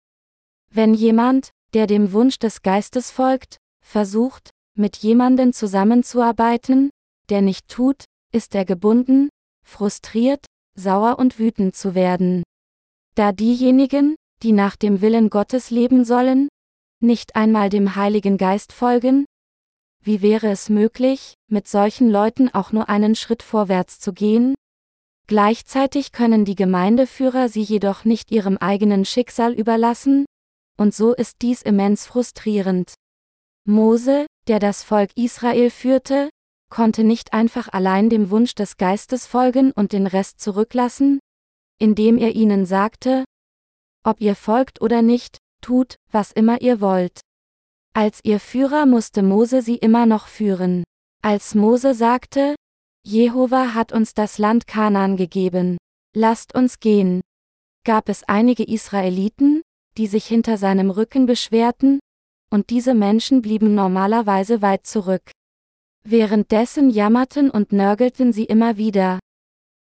[0.71, 6.89] Wenn jemand, der dem Wunsch des Geistes folgt, versucht, mit jemandem zusammenzuarbeiten,
[7.29, 9.29] der nicht tut, ist er gebunden,
[9.65, 10.45] frustriert,
[10.77, 12.43] sauer und wütend zu werden.
[13.15, 16.49] Da diejenigen, die nach dem Willen Gottes leben sollen,
[17.01, 19.25] nicht einmal dem Heiligen Geist folgen?
[20.03, 24.55] Wie wäre es möglich, mit solchen Leuten auch nur einen Schritt vorwärts zu gehen?
[25.27, 30.25] Gleichzeitig können die Gemeindeführer sie jedoch nicht ihrem eigenen Schicksal überlassen,
[30.77, 32.93] und so ist dies immens frustrierend.
[33.65, 36.29] Mose, der das Volk Israel führte,
[36.69, 41.19] konnte nicht einfach allein dem Wunsch des Geistes folgen und den Rest zurücklassen,
[41.79, 43.25] indem er ihnen sagte,
[44.03, 47.21] ob ihr folgt oder nicht, tut, was immer ihr wollt.
[47.93, 50.83] Als ihr Führer musste Mose sie immer noch führen.
[51.23, 52.55] Als Mose sagte,
[53.03, 55.77] Jehova hat uns das Land Kanaan gegeben,
[56.15, 57.21] lasst uns gehen,
[57.83, 59.63] gab es einige Israeliten,
[59.97, 61.99] die sich hinter seinem Rücken beschwerten,
[62.51, 65.31] und diese Menschen blieben normalerweise weit zurück.
[66.07, 69.19] Währenddessen jammerten und nörgelten sie immer wieder.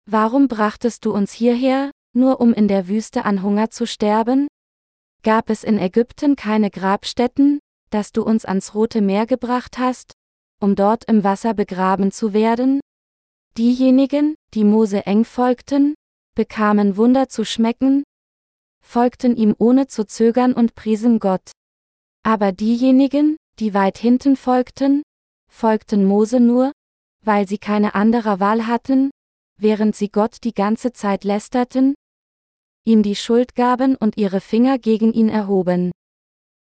[0.09, 4.47] Warum brachtest du uns hierher, nur um in der Wüste an Hunger zu sterben?
[5.25, 7.57] Gab es in Ägypten keine Grabstätten,
[7.89, 10.13] dass du uns ans Rote Meer gebracht hast,
[10.61, 12.79] um dort im Wasser begraben zu werden?
[13.57, 15.95] Diejenigen, die Mose eng folgten,
[16.35, 18.03] bekamen Wunder zu schmecken,
[18.83, 21.49] folgten ihm ohne zu zögern und priesen Gott.
[22.21, 25.01] Aber diejenigen, die weit hinten folgten,
[25.51, 26.71] folgten Mose nur,
[27.23, 29.09] weil sie keine andere Wahl hatten,
[29.59, 31.95] während sie Gott die ganze Zeit lästerten,
[32.85, 35.91] ihm die Schuld gaben und ihre Finger gegen ihn erhoben.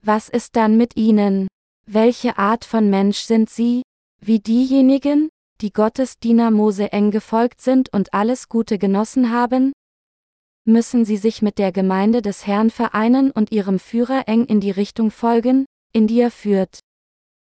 [0.04, 1.48] Was ist dann mit ihnen?
[1.86, 3.82] Welche Art von Mensch sind sie?
[4.20, 5.28] Wie diejenigen,
[5.60, 9.72] die Gottes Diener Mose eng gefolgt sind und alles Gute genossen haben?
[10.64, 14.70] Müssen sie sich mit der Gemeinde des Herrn vereinen und ihrem Führer eng in die
[14.70, 16.78] Richtung folgen, in die er führt?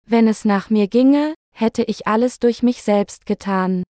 [0.05, 3.83] Wenn es nach mir ginge, hätte ich alles durch mich selbst getan.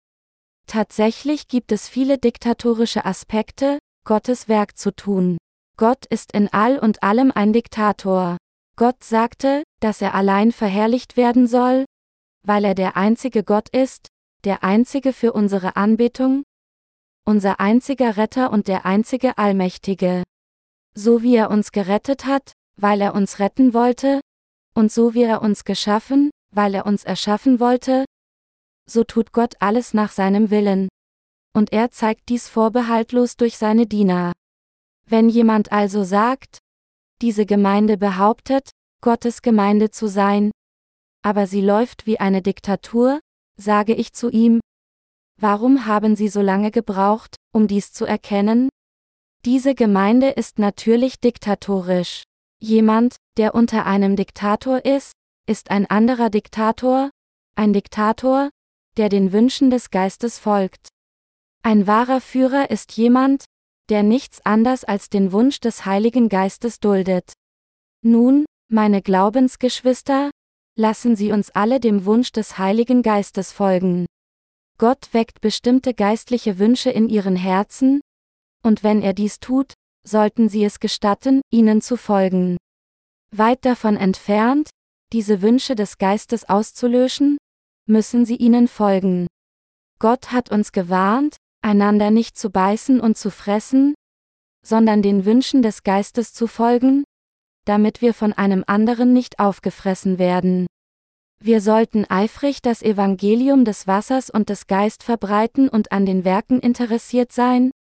[0.67, 5.37] Tatsächlich gibt es viele diktatorische Aspekte, Gottes Werk zu tun.
[5.77, 8.37] Gott ist in all und allem ein Diktator.
[8.77, 11.85] Gott sagte, dass er allein verherrlicht werden soll,
[12.45, 14.07] weil er der einzige Gott ist,
[14.43, 16.43] der einzige für unsere Anbetung,
[17.25, 20.23] unser einziger Retter und der einzige Allmächtige.
[20.93, 24.21] So wie er uns gerettet hat, weil er uns retten wollte,
[24.75, 28.05] und so wie er uns geschaffen, weil er uns erschaffen wollte,
[28.87, 30.89] so tut Gott alles nach seinem Willen.
[31.55, 34.33] Und er zeigt dies vorbehaltlos durch seine Diener.
[35.07, 36.57] Wenn jemand also sagt,
[37.21, 40.51] diese Gemeinde behauptet, Gottes Gemeinde zu sein,
[41.23, 43.21] aber sie läuft wie eine Diktatur,
[43.57, 44.59] sage ich zu ihm,
[45.39, 48.67] warum haben Sie so lange gebraucht, um dies zu erkennen?
[49.45, 52.23] Diese Gemeinde ist natürlich diktatorisch.
[52.59, 55.13] Jemand, der unter einem Diktator ist,
[55.47, 57.11] ist ein anderer Diktator,
[57.55, 58.49] ein Diktator,
[58.97, 60.89] der den Wünschen des Geistes folgt.
[61.65, 63.45] Ein wahrer Führer ist jemand,
[63.89, 67.33] der nichts anders als den Wunsch des Heiligen Geistes duldet.
[68.03, 70.29] Nun, meine Glaubensgeschwister,
[70.77, 74.05] lassen Sie uns alle dem Wunsch des Heiligen Geistes folgen.
[74.77, 77.99] Gott weckt bestimmte geistliche Wünsche in Ihren Herzen,
[78.61, 79.73] und wenn er dies tut,
[80.07, 82.57] sollten Sie es gestatten, ihnen zu folgen.
[83.31, 84.69] Weit davon entfernt,
[85.13, 87.39] diese Wünsche des Geistes auszulöschen,
[87.87, 89.25] müssen Sie ihnen folgen.
[89.97, 93.95] Gott hat uns gewarnt, einander nicht zu beißen und zu fressen,
[94.63, 97.03] sondern den Wünschen des Geistes zu folgen,
[97.65, 100.67] damit wir von einem anderen nicht aufgefressen werden.
[101.39, 106.59] Wir sollten eifrig das Evangelium des Wassers und des Geist verbreiten und an den Werken
[106.59, 107.71] interessiert sein,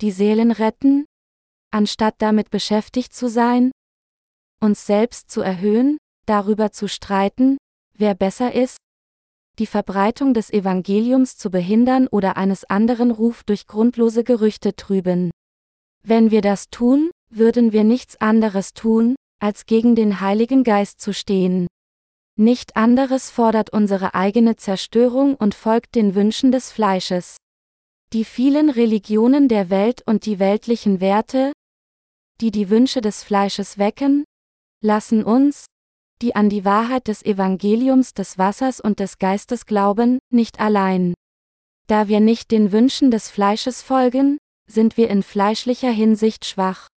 [0.00, 1.04] die Seelen retten,
[1.72, 3.72] anstatt damit beschäftigt zu sein,
[4.60, 7.58] uns selbst zu erhöhen, darüber zu streiten,
[7.94, 8.78] wer besser ist,
[9.60, 15.30] die Verbreitung des Evangeliums zu behindern oder eines anderen Ruf durch grundlose Gerüchte trüben.
[16.02, 21.12] Wenn wir das tun, würden wir nichts anderes tun, als gegen den Heiligen Geist zu
[21.12, 21.66] stehen.
[22.36, 27.36] Nicht anderes fordert unsere eigene Zerstörung und folgt den Wünschen des Fleisches.
[28.14, 31.52] Die vielen Religionen der Welt und die weltlichen Werte,
[32.40, 34.24] die die Wünsche des Fleisches wecken,
[34.82, 35.66] lassen uns,
[36.22, 41.14] die an die Wahrheit des Evangeliums des Wassers und des Geistes glauben, nicht allein.
[41.86, 46.88] Da wir nicht den Wünschen des Fleisches folgen, sind wir in fleischlicher Hinsicht schwach.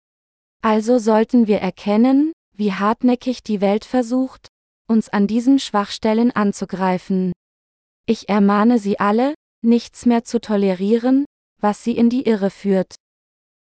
[0.63, 4.49] Also sollten wir erkennen, wie hartnäckig die Welt versucht,
[4.87, 7.33] uns an diesen Schwachstellen anzugreifen.
[8.07, 11.25] Ich ermahne Sie alle, nichts mehr zu tolerieren,
[11.61, 12.97] was sie in die Irre führt.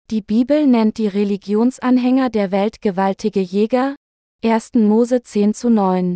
[0.10, 3.96] Die Bibel nennt die Religionsanhänger der Welt gewaltige Jäger,
[4.44, 4.72] 1.
[4.74, 6.16] Mose 10 zu 9.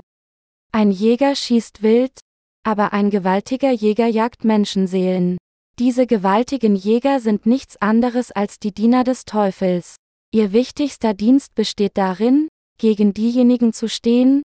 [0.72, 2.22] Ein Jäger schießt wild,
[2.64, 5.38] aber ein gewaltiger Jäger jagt Menschenseelen.
[5.78, 9.98] Diese gewaltigen Jäger sind nichts anderes als die Diener des Teufels.
[10.34, 12.48] Ihr wichtigster Dienst besteht darin,
[12.80, 14.42] gegen diejenigen zu stehen,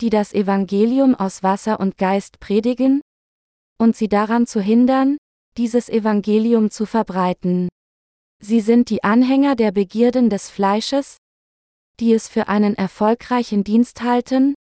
[0.00, 3.02] die das Evangelium aus Wasser und Geist predigen,
[3.78, 5.16] und sie daran zu hindern,
[5.56, 7.68] dieses Evangelium zu verbreiten.
[8.42, 11.18] Sie sind die Anhänger der Begierden des Fleisches,
[12.00, 14.54] die es für einen erfolgreichen Dienst halten,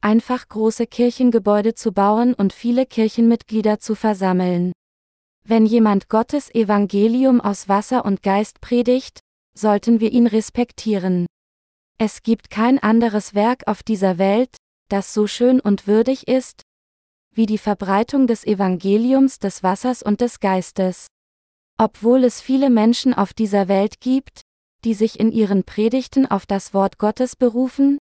[0.00, 4.72] einfach große Kirchengebäude zu bauen und viele Kirchenmitglieder zu versammeln.
[5.44, 9.20] Wenn jemand Gottes Evangelium aus Wasser und Geist predigt,
[9.54, 11.26] sollten wir ihn respektieren.
[11.98, 14.56] Es gibt kein anderes Werk auf dieser Welt,
[14.88, 16.62] das so schön und würdig ist,
[17.34, 21.08] wie die Verbreitung des Evangeliums des Wassers und des Geistes.
[21.76, 24.42] Obwohl es viele Menschen auf dieser Welt gibt,
[24.84, 27.98] die sich in ihren Predigten auf das Wort Gottes berufen?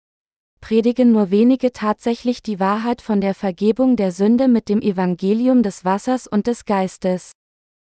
[0.62, 5.86] Predigen nur wenige tatsächlich die Wahrheit von der Vergebung der Sünde mit dem Evangelium des
[5.86, 7.34] Wassers und des Geistes.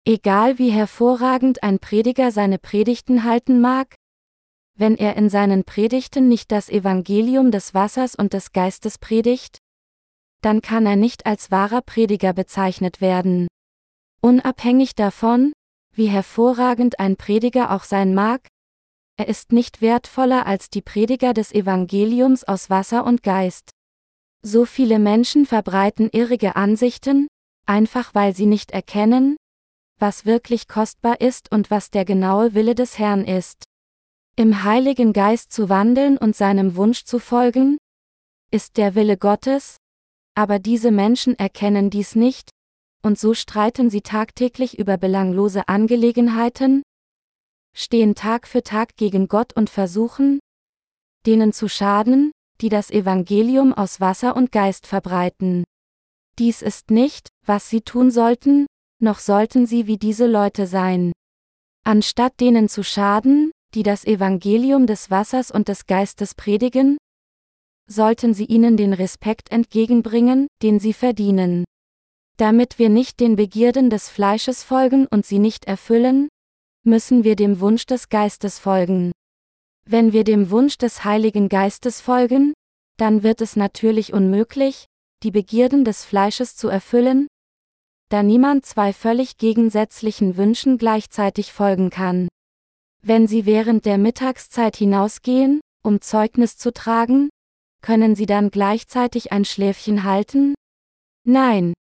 [0.04, 3.94] Egal wie hervorragend ein Prediger seine Predigten halten mag,
[4.74, 9.58] wenn er in seinen Predigten nicht das Evangelium des Wassers und des Geistes predigt,
[10.42, 13.48] dann kann er nicht als wahrer Prediger bezeichnet werden.
[14.20, 15.52] Unabhängig davon,
[15.92, 18.46] wie hervorragend ein Prediger auch sein mag,
[19.16, 23.70] er ist nicht wertvoller als die Prediger des Evangeliums aus Wasser und Geist.
[24.42, 27.26] So viele Menschen verbreiten irrige Ansichten,
[27.66, 29.36] einfach weil sie nicht erkennen,
[29.98, 33.64] was wirklich kostbar ist und was der genaue Wille des Herrn ist.
[34.36, 37.78] Im Heiligen Geist zu wandeln und seinem Wunsch zu folgen,
[38.50, 39.78] ist der Wille Gottes,
[40.34, 42.50] aber diese Menschen erkennen dies nicht,
[43.02, 46.82] und so streiten sie tagtäglich über belanglose Angelegenheiten,
[47.76, 50.40] stehen Tag für Tag gegen Gott und versuchen,
[51.26, 55.64] denen zu schaden, die das Evangelium aus Wasser und Geist verbreiten.
[56.38, 58.66] Dies ist nicht, was sie tun sollten,
[59.00, 61.12] noch sollten sie wie diese Leute sein.
[61.84, 66.96] Anstatt denen zu schaden, die das Evangelium des Wassers und des Geistes predigen?
[67.88, 71.64] Sollten sie ihnen den Respekt entgegenbringen, den sie verdienen.
[72.38, 76.28] Damit wir nicht den Begierden des Fleisches folgen und sie nicht erfüllen,
[76.86, 79.12] müssen wir dem Wunsch des Geistes folgen.
[79.88, 82.54] Wenn wir dem Wunsch des Heiligen Geistes folgen,
[82.96, 84.86] dann wird es natürlich unmöglich,
[85.22, 87.26] die Begierden des Fleisches zu erfüllen,
[88.08, 92.28] da niemand zwei völlig gegensätzlichen Wünschen gleichzeitig folgen kann.
[93.02, 97.28] Wenn Sie während der Mittagszeit hinausgehen, um Zeugnis zu tragen,
[97.82, 100.54] können Sie dann gleichzeitig ein Schläfchen halten?
[101.24, 101.74] Nein.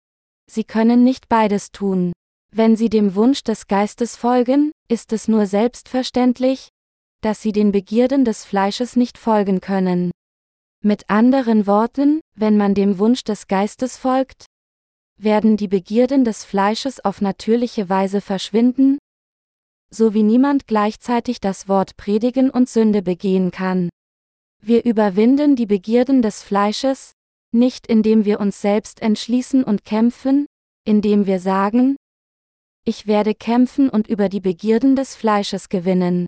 [0.48, 2.14] Sie können nicht beides tun.
[2.58, 6.70] Wenn Sie dem Wunsch des Geistes folgen, ist es nur selbstverständlich,
[7.20, 10.12] dass Sie den Begierden des Fleisches nicht folgen können.
[10.82, 14.46] Mit anderen Worten, wenn man dem Wunsch des Geistes folgt,
[15.18, 19.00] werden die Begierden des Fleisches auf natürliche Weise verschwinden,
[19.92, 23.90] so wie niemand gleichzeitig das Wort predigen und Sünde begehen kann.
[24.62, 27.12] Wir überwinden die Begierden des Fleisches,
[27.52, 30.46] nicht indem wir uns selbst entschließen und kämpfen,
[30.86, 31.98] indem wir sagen,
[32.86, 36.28] ich werde kämpfen und über die Begierden des Fleisches gewinnen.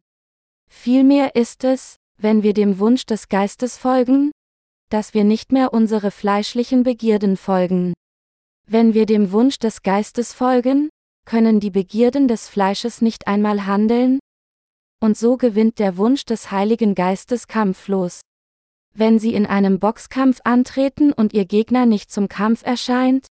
[0.70, 4.32] Vielmehr ist es, wenn wir dem Wunsch des Geistes folgen,
[4.89, 7.93] dass wir nicht mehr unsere fleischlichen Begierden folgen.
[8.68, 10.89] Wenn wir dem Wunsch des Geistes folgen,
[11.26, 14.20] können die Begierden des Fleisches nicht einmal handeln,
[14.99, 18.22] und so gewinnt der Wunsch des Heiligen Geistes kampflos.
[18.95, 23.28] Wenn Sie in einem Boxkampf antreten und Ihr Gegner nicht zum Kampf erscheint,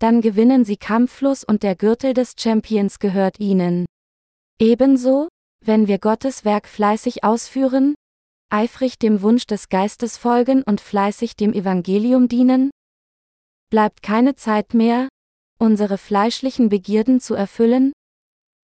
[0.00, 3.84] dann gewinnen Sie kampflos und der Gürtel des Champions gehört Ihnen.
[4.58, 5.28] Ebenso,
[5.64, 7.94] wenn wir Gottes Werk fleißig ausführen,
[8.50, 12.70] eifrig dem Wunsch des Geistes folgen und fleißig dem Evangelium dienen?
[13.70, 15.08] Bleibt keine Zeit mehr,
[15.58, 17.92] unsere fleischlichen Begierden zu erfüllen?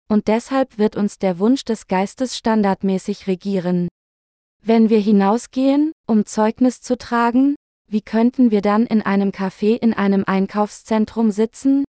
[0.09, 3.87] Und deshalb wird uns der Wunsch des Geistes standardmäßig regieren.
[4.63, 7.55] Wenn wir hinausgehen, um Zeugnis zu tragen,
[7.91, 11.83] wie könnten wir dann in einem Café in einem Einkaufszentrum sitzen?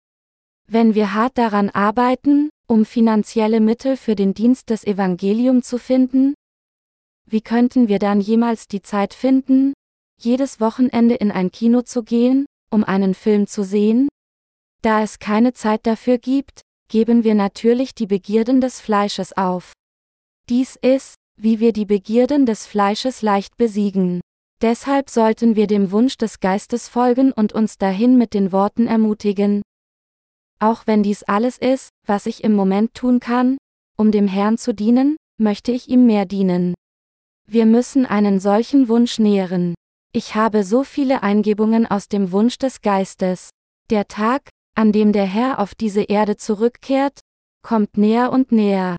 [0.67, 6.33] Wenn wir hart daran arbeiten, um finanzielle Mittel für den Dienst des Evangeliums zu finden,
[7.29, 9.73] wie könnten wir dann jemals die Zeit finden,
[10.19, 14.09] jedes Wochenende in ein Kino zu gehen, um einen Film zu sehen?
[14.81, 19.73] Da es keine Zeit dafür gibt, geben wir natürlich die Begierden des Fleisches auf.
[20.49, 24.19] Dies ist, wie wir die Begierden des Fleisches leicht besiegen.
[24.61, 29.63] Deshalb sollten wir dem Wunsch des Geistes folgen und uns dahin mit den Worten ermutigen.
[30.59, 33.57] Auch wenn dies alles ist, was ich im Moment tun kann,
[33.97, 36.75] um dem Herrn zu dienen, möchte ich ihm mehr dienen.
[37.47, 39.73] Wir müssen einen solchen Wunsch nähren.
[40.13, 43.49] Ich habe so viele Eingebungen aus dem Wunsch des Geistes.
[43.89, 47.19] Der Tag, an dem der Herr auf diese Erde zurückkehrt,
[47.63, 48.97] kommt näher und näher.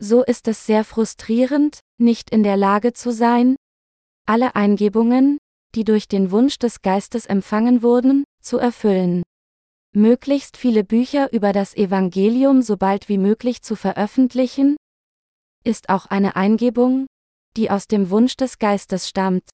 [0.00, 3.56] So ist es sehr frustrierend, nicht in der Lage zu sein,
[4.30, 5.38] alle Eingebungen,
[5.74, 9.24] die durch den Wunsch des Geistes empfangen wurden, zu erfüllen.
[9.92, 14.76] Möglichst viele Bücher über das Evangelium so bald wie möglich zu veröffentlichen,
[15.64, 17.06] ist auch eine Eingebung,
[17.56, 19.50] die aus dem Wunsch des Geistes stammt.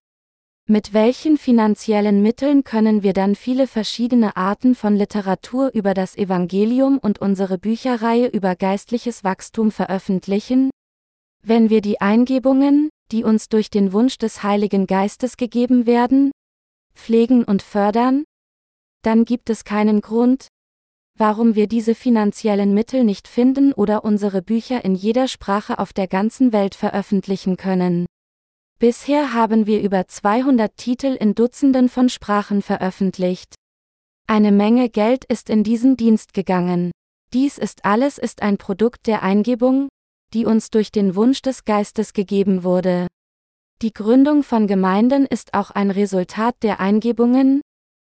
[0.69, 6.99] Mit welchen finanziellen Mitteln können wir dann viele verschiedene Arten von Literatur über das Evangelium
[6.99, 10.69] und unsere Bücherreihe über geistliches Wachstum veröffentlichen?
[11.43, 16.31] Wenn wir die Eingebungen, die uns durch den Wunsch des Heiligen Geistes gegeben werden,
[16.95, 18.25] pflegen und fördern,
[19.03, 20.49] dann gibt es keinen Grund,
[21.19, 26.09] warum wir diese finanziellen Mittel nicht finden oder unsere Bücher in jeder Sprache auf der
[26.09, 28.07] ganzen Welt veröffentlichen können.
[28.79, 33.55] Bisher haben wir über 200 Titel in Dutzenden von Sprachen veröffentlicht.
[34.27, 36.91] Eine Menge Geld ist in diesen Dienst gegangen.
[37.33, 39.89] Dies ist alles ist ein Produkt der Eingebung,
[40.33, 43.07] die uns durch den Wunsch des Geistes gegeben wurde.
[43.83, 47.61] Die Gründung von Gemeinden ist auch ein Resultat der Eingebungen,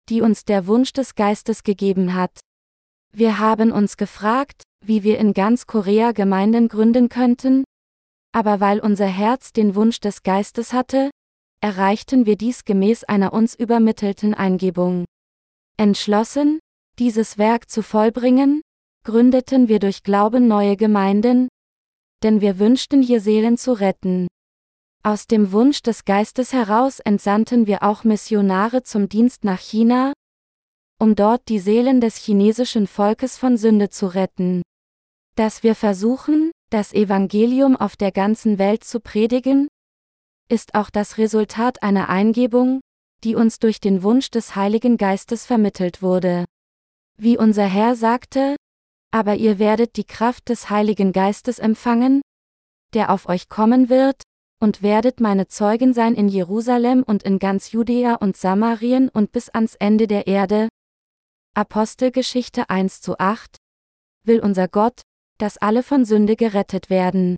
[0.09, 2.39] die uns der Wunsch des Geistes gegeben hat.
[3.13, 7.63] Wir haben uns gefragt, wie wir in ganz Korea Gemeinden gründen könnten,
[8.31, 11.11] aber weil unser Herz den Wunsch des Geistes hatte,
[11.61, 15.05] erreichten wir dies gemäß einer uns übermittelten Eingebung.
[15.77, 16.59] Entschlossen,
[16.97, 18.61] dieses Werk zu vollbringen,
[19.03, 21.49] gründeten wir durch Glauben neue Gemeinden,
[22.23, 24.27] denn wir wünschten hier Seelen zu retten.
[25.03, 30.13] Aus dem Wunsch des Geistes heraus entsandten wir auch Missionare zum Dienst nach China,
[30.99, 34.61] um dort die Seelen des chinesischen Volkes von Sünde zu retten.
[35.35, 39.67] Dass wir versuchen, das Evangelium auf der ganzen Welt zu predigen,
[40.49, 42.81] ist auch das Resultat einer Eingebung,
[43.23, 46.45] die uns durch den Wunsch des Heiligen Geistes vermittelt wurde.
[47.17, 48.55] Wie unser Herr sagte,
[49.11, 52.21] aber ihr werdet die Kraft des Heiligen Geistes empfangen,
[52.93, 54.23] der auf euch kommen wird,
[54.61, 59.49] und werdet meine Zeugen sein in Jerusalem und in ganz Judäa und Samarien und bis
[59.49, 60.69] ans Ende der Erde.
[61.55, 63.57] Apostelgeschichte 1 zu 8
[64.23, 65.01] Will unser Gott,
[65.39, 67.35] dass alle von Sünde gerettet werden.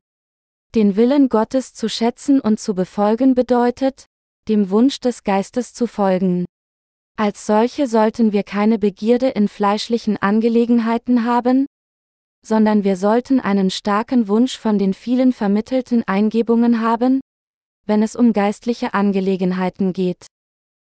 [0.76, 4.05] Den Willen Gottes zu schätzen und zu befolgen bedeutet,
[4.49, 6.45] dem Wunsch des Geistes zu folgen.
[7.16, 11.68] Als solche sollten wir keine Begierde in fleischlichen Angelegenheiten haben,
[12.45, 17.22] sondern wir sollten einen starken Wunsch von den vielen vermittelten Eingebungen haben,
[17.86, 20.26] wenn es um geistliche Angelegenheiten geht.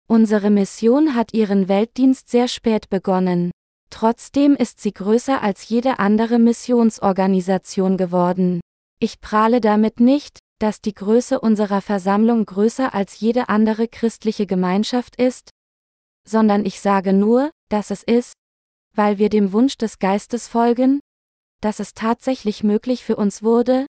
[0.07, 3.51] Unsere Mission hat ihren Weltdienst sehr spät begonnen.
[3.89, 8.61] Trotzdem ist sie größer als jede andere Missionsorganisation geworden.
[8.99, 15.15] Ich prahle damit nicht, dass die Größe unserer Versammlung größer als jede andere christliche Gemeinschaft
[15.15, 15.49] ist,
[16.27, 18.33] sondern ich sage nur, dass es ist,
[18.95, 20.99] weil wir dem Wunsch des Geistes folgen,
[21.61, 23.85] dass es tatsächlich möglich für uns wurde,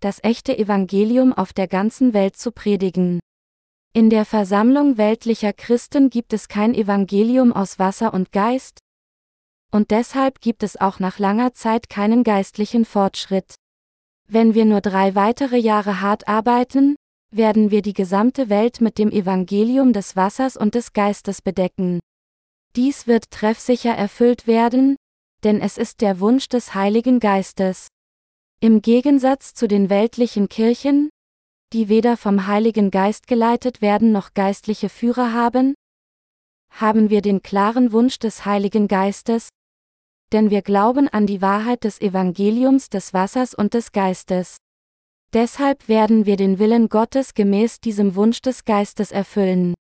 [0.00, 3.20] das echte Evangelium auf der ganzen Welt zu predigen.
[3.92, 8.80] In der Versammlung weltlicher Christen gibt es kein Evangelium aus Wasser und Geist,
[9.74, 13.56] und deshalb gibt es auch nach langer Zeit keinen geistlichen Fortschritt.
[14.28, 16.94] Wenn wir nur drei weitere Jahre hart arbeiten,
[17.36, 22.00] werden wir die gesamte Welt mit dem Evangelium des Wassers und des Geistes bedecken.
[22.76, 24.96] Dies wird treffsicher erfüllt werden,
[25.44, 27.88] denn es ist der Wunsch des Heiligen Geistes.
[28.60, 31.10] Im Gegensatz zu den weltlichen Kirchen,
[31.72, 35.74] die weder vom Heiligen Geist geleitet werden noch geistliche Führer haben,
[36.70, 39.48] haben wir den klaren Wunsch des Heiligen Geistes,
[40.32, 44.56] denn wir glauben an die Wahrheit des Evangeliums des Wassers und des Geistes.
[45.34, 49.74] Deshalb werden wir den Willen Gottes gemäß diesem Wunsch des Geistes erfüllen.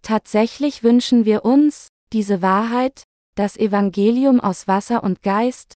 [0.00, 3.02] Tatsächlich wünschen wir uns, diese Wahrheit,
[3.34, 5.74] das Evangelium aus Wasser und Geist,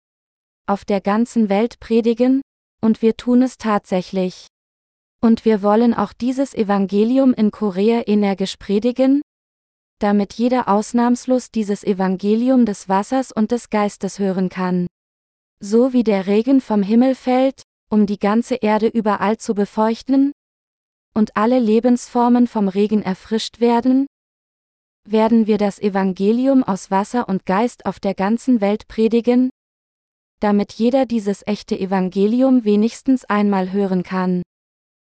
[0.66, 2.40] auf der ganzen Welt predigen,
[2.80, 4.46] und wir tun es tatsächlich.
[5.20, 9.20] Und wir wollen auch dieses Evangelium in Korea energisch predigen,
[9.98, 14.86] damit jeder ausnahmslos dieses Evangelium des Wassers und des Geistes hören kann.
[15.60, 17.62] So wie der Regen vom Himmel fällt,
[17.92, 20.32] um die ganze Erde überall zu befeuchten?
[21.14, 24.06] Und alle Lebensformen vom Regen erfrischt werden?
[25.06, 29.50] Werden wir das Evangelium aus Wasser und Geist auf der ganzen Welt predigen?
[30.40, 34.42] Damit jeder dieses echte Evangelium wenigstens einmal hören kann.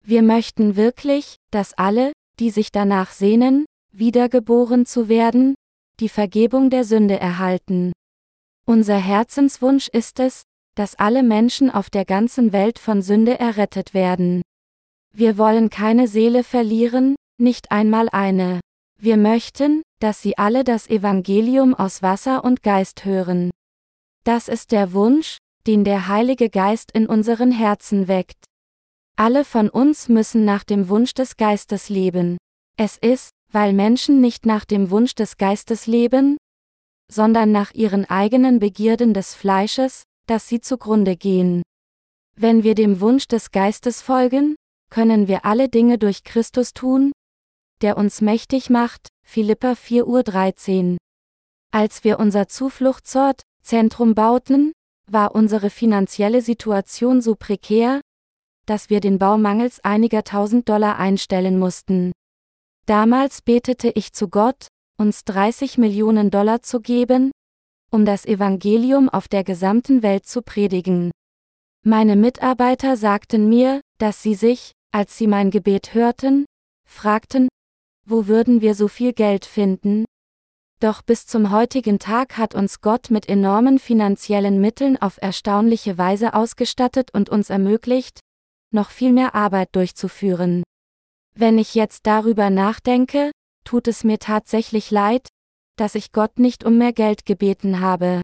[0.03, 5.55] Wir möchten wirklich, dass alle, die sich danach sehnen, wiedergeboren zu werden,
[6.01, 7.93] die Vergebung der Sünde erhalten.
[8.65, 10.45] Unser Herzenswunsch ist es,
[10.81, 14.41] dass alle Menschen auf der ganzen Welt von Sünde errettet werden.
[15.15, 18.61] Wir wollen keine Seele verlieren, nicht einmal eine.
[18.99, 23.51] Wir möchten, dass sie alle das Evangelium aus Wasser und Geist hören.
[24.25, 28.43] Das ist der Wunsch, den der Heilige Geist in unseren Herzen weckt.
[29.17, 32.39] Alle von uns müssen nach dem Wunsch des Geistes leben.
[32.79, 36.39] Es ist, weil Menschen nicht nach dem Wunsch des Geistes leben,
[37.13, 41.63] sondern nach ihren eigenen Begierden des Fleisches, dass sie zugrunde gehen.
[42.37, 44.55] Wenn wir dem Wunsch des Geistes folgen,
[44.89, 47.11] können wir alle Dinge durch Christus tun,
[47.83, 50.99] der uns mächtig macht, Philippa 4.13 Uhr.
[51.73, 54.73] Als wir unser Zufluchtsort, Zentrum bauten,
[55.09, 58.01] war unsere finanzielle Situation so prekär,
[58.67, 62.13] dass wir den Bau mangels einiger tausend Dollar einstellen mussten.
[62.87, 67.33] Damals betete ich zu Gott, uns 30 Millionen Dollar zu geben,
[67.91, 71.11] um das Evangelium auf der gesamten Welt zu predigen.
[71.85, 76.45] Meine Mitarbeiter sagten mir, dass sie sich, als sie mein Gebet hörten,
[76.87, 77.49] fragten,
[78.07, 80.05] wo würden wir so viel Geld finden?
[80.81, 86.35] Doch bis zum heutigen Tag hat uns Gott mit enormen finanziellen Mitteln auf erstaunliche Weise
[86.35, 88.21] ausgestattet und uns ermöglicht,
[88.73, 90.63] noch viel mehr Arbeit durchzuführen.
[91.35, 93.31] Wenn ich jetzt darüber nachdenke,
[93.65, 95.29] tut es mir tatsächlich leid,
[95.81, 98.21] dass ich Gott nicht um mehr Geld gebeten habe.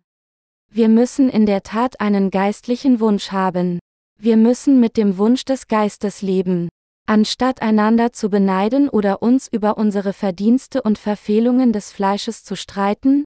[0.71, 3.79] Wir müssen in der Tat einen geistlichen Wunsch haben.
[4.19, 6.69] Wir müssen mit dem Wunsch des Geistes leben.
[7.07, 13.25] Anstatt einander zu beneiden oder uns über unsere Verdienste und Verfehlungen des Fleisches zu streiten,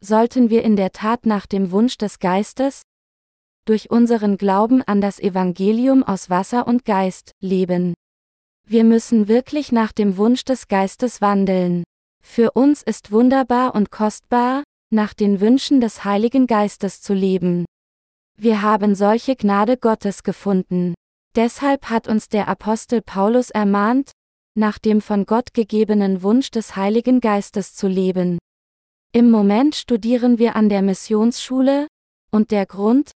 [0.00, 2.82] sollten wir in der Tat nach dem Wunsch des Geistes,
[3.64, 7.94] durch unseren Glauben an das Evangelium aus Wasser und Geist, leben.
[8.66, 11.84] Wir müssen wirklich nach dem Wunsch des Geistes wandeln.
[12.22, 17.64] Für uns ist wunderbar und kostbar, nach den Wünschen des Heiligen Geistes zu leben.
[18.38, 20.94] Wir haben solche Gnade Gottes gefunden.
[21.36, 24.12] Deshalb hat uns der Apostel Paulus ermahnt,
[24.56, 28.38] nach dem von Gott gegebenen Wunsch des Heiligen Geistes zu leben.
[29.12, 31.88] Im Moment studieren wir an der Missionsschule,
[32.30, 33.10] und der Grund,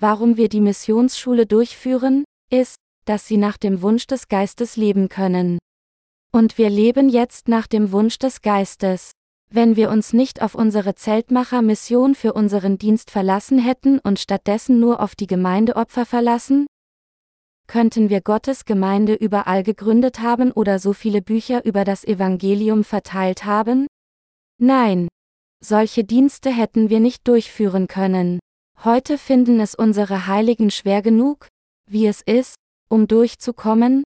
[0.00, 5.58] warum wir die Missionsschule durchführen, ist, dass sie nach dem Wunsch des Geistes leben können.
[6.34, 9.10] Und wir leben jetzt nach dem Wunsch des Geistes.
[9.50, 15.00] Wenn wir uns nicht auf unsere Zeltmacher-Mission für unseren Dienst verlassen hätten und stattdessen nur
[15.00, 16.66] auf die Gemeindeopfer verlassen,
[17.66, 23.44] könnten wir Gottes Gemeinde überall gegründet haben oder so viele Bücher über das Evangelium verteilt
[23.44, 23.86] haben?
[24.58, 25.08] Nein.
[25.62, 28.40] Solche Dienste hätten wir nicht durchführen können.
[28.82, 31.48] Heute finden es unsere Heiligen schwer genug,
[31.88, 32.56] wie es ist,
[32.88, 34.02] um durchzukommen,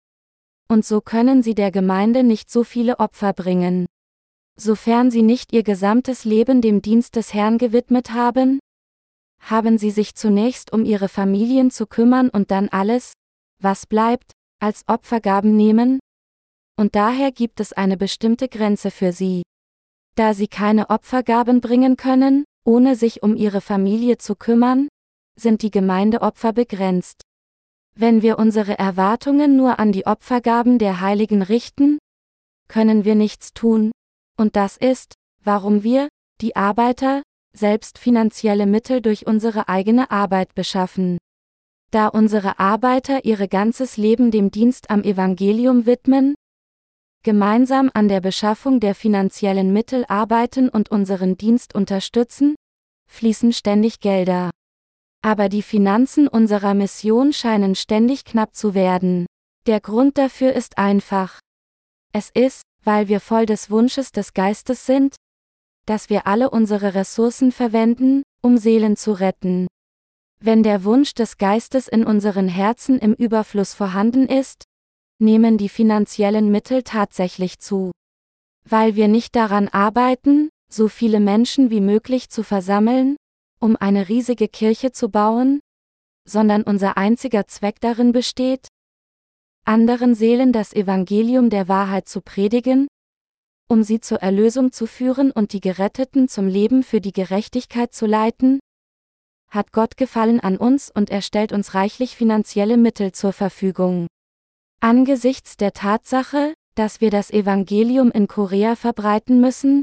[0.68, 3.86] und so können sie der Gemeinde nicht so viele Opfer bringen.
[4.58, 8.58] Sofern sie nicht ihr gesamtes Leben dem Dienst des Herrn gewidmet haben,
[9.40, 13.12] haben sie sich zunächst um ihre Familien zu kümmern und dann alles,
[13.60, 16.00] was bleibt, als Opfergaben nehmen?
[16.78, 19.42] Und daher gibt es eine bestimmte Grenze für sie.
[20.14, 24.88] Da sie keine Opfergaben bringen können, ohne sich um ihre Familie zu kümmern,
[25.38, 27.22] sind die Gemeindeopfer begrenzt.
[27.98, 31.98] Wenn wir unsere Erwartungen nur an die Opfergaben der Heiligen richten,
[32.68, 33.90] können wir nichts tun,
[34.36, 36.08] und das ist, warum wir,
[36.42, 37.22] die Arbeiter,
[37.54, 41.16] selbst finanzielle Mittel durch unsere eigene Arbeit beschaffen.
[41.90, 46.34] Da unsere Arbeiter ihr ganzes Leben dem Dienst am Evangelium widmen,
[47.22, 52.56] gemeinsam an der Beschaffung der finanziellen Mittel arbeiten und unseren Dienst unterstützen,
[53.08, 54.50] fließen ständig Gelder.
[55.26, 59.26] Aber die Finanzen unserer Mission scheinen ständig knapp zu werden.
[59.66, 61.40] Der Grund dafür ist einfach.
[62.12, 65.16] Es ist, weil wir voll des Wunsches des Geistes sind,
[65.84, 69.66] dass wir alle unsere Ressourcen verwenden, um Seelen zu retten.
[70.38, 74.62] Wenn der Wunsch des Geistes in unseren Herzen im Überfluss vorhanden ist,
[75.18, 77.90] nehmen die finanziellen Mittel tatsächlich zu.
[78.64, 83.16] Weil wir nicht daran arbeiten, so viele Menschen wie möglich zu versammeln,
[83.66, 85.58] um eine riesige Kirche zu bauen,
[86.24, 88.68] sondern unser einziger Zweck darin besteht,
[89.64, 92.86] anderen Seelen das Evangelium der Wahrheit zu predigen,
[93.68, 98.06] um sie zur Erlösung zu führen und die Geretteten zum Leben für die Gerechtigkeit zu
[98.06, 98.60] leiten,
[99.50, 104.06] hat Gott gefallen an uns und er stellt uns reichlich finanzielle Mittel zur Verfügung.
[104.78, 109.82] Angesichts der Tatsache, dass wir das Evangelium in Korea verbreiten müssen,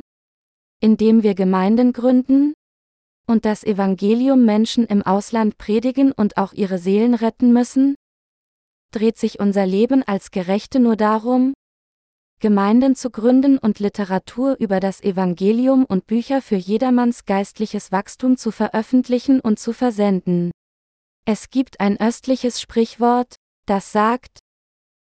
[0.80, 2.54] indem wir Gemeinden gründen,
[3.28, 7.96] und das Evangelium Menschen im Ausland predigen und auch ihre Seelen retten müssen?
[8.92, 11.54] Dreht sich unser Leben als Gerechte nur darum,
[12.44, 18.52] Gemeinden zu gründen und Literatur über das Evangelium und Bücher für jedermanns geistliches Wachstum zu
[18.52, 20.52] veröffentlichen und zu versenden.
[21.24, 24.40] Es gibt ein östliches Sprichwort, das sagt,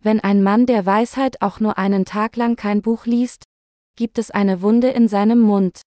[0.02, 3.44] wenn ein Mann der Weisheit auch nur einen Tag lang kein Buch liest,
[3.94, 5.82] gibt es eine Wunde in seinem Mund.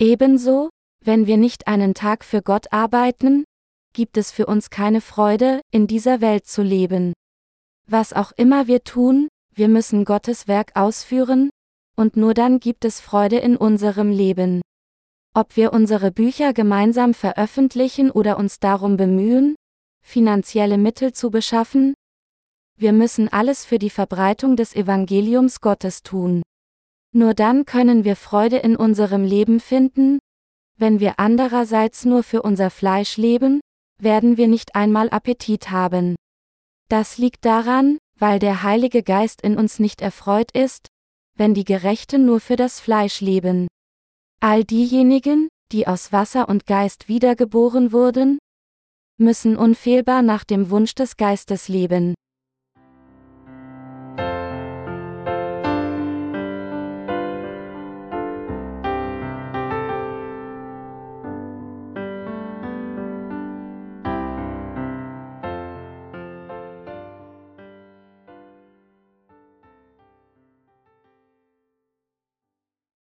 [0.00, 0.70] Ebenso,
[1.04, 3.44] wenn wir nicht einen Tag für Gott arbeiten,
[3.92, 7.12] gibt es für uns keine Freude, in dieser Welt zu leben.
[7.86, 11.50] Was auch immer wir tun, wir müssen Gottes Werk ausführen,
[11.96, 14.62] und nur dann gibt es Freude in unserem Leben.
[15.34, 19.54] Ob wir unsere Bücher gemeinsam veröffentlichen oder uns darum bemühen,
[20.04, 21.94] finanzielle Mittel zu beschaffen,
[22.76, 26.42] wir müssen alles für die Verbreitung des Evangeliums Gottes tun.
[27.12, 30.18] Nur dann können wir Freude in unserem Leben finden,
[30.76, 33.60] wenn wir andererseits nur für unser Fleisch leben,
[34.00, 36.16] werden wir nicht einmal Appetit haben.
[36.88, 40.88] Das liegt daran, weil der Heilige Geist in uns nicht erfreut ist,
[41.36, 43.68] wenn die Gerechten nur für das Fleisch leben.
[44.40, 48.38] All diejenigen, die aus Wasser und Geist wiedergeboren wurden,
[49.16, 52.14] müssen unfehlbar nach dem Wunsch des Geistes leben.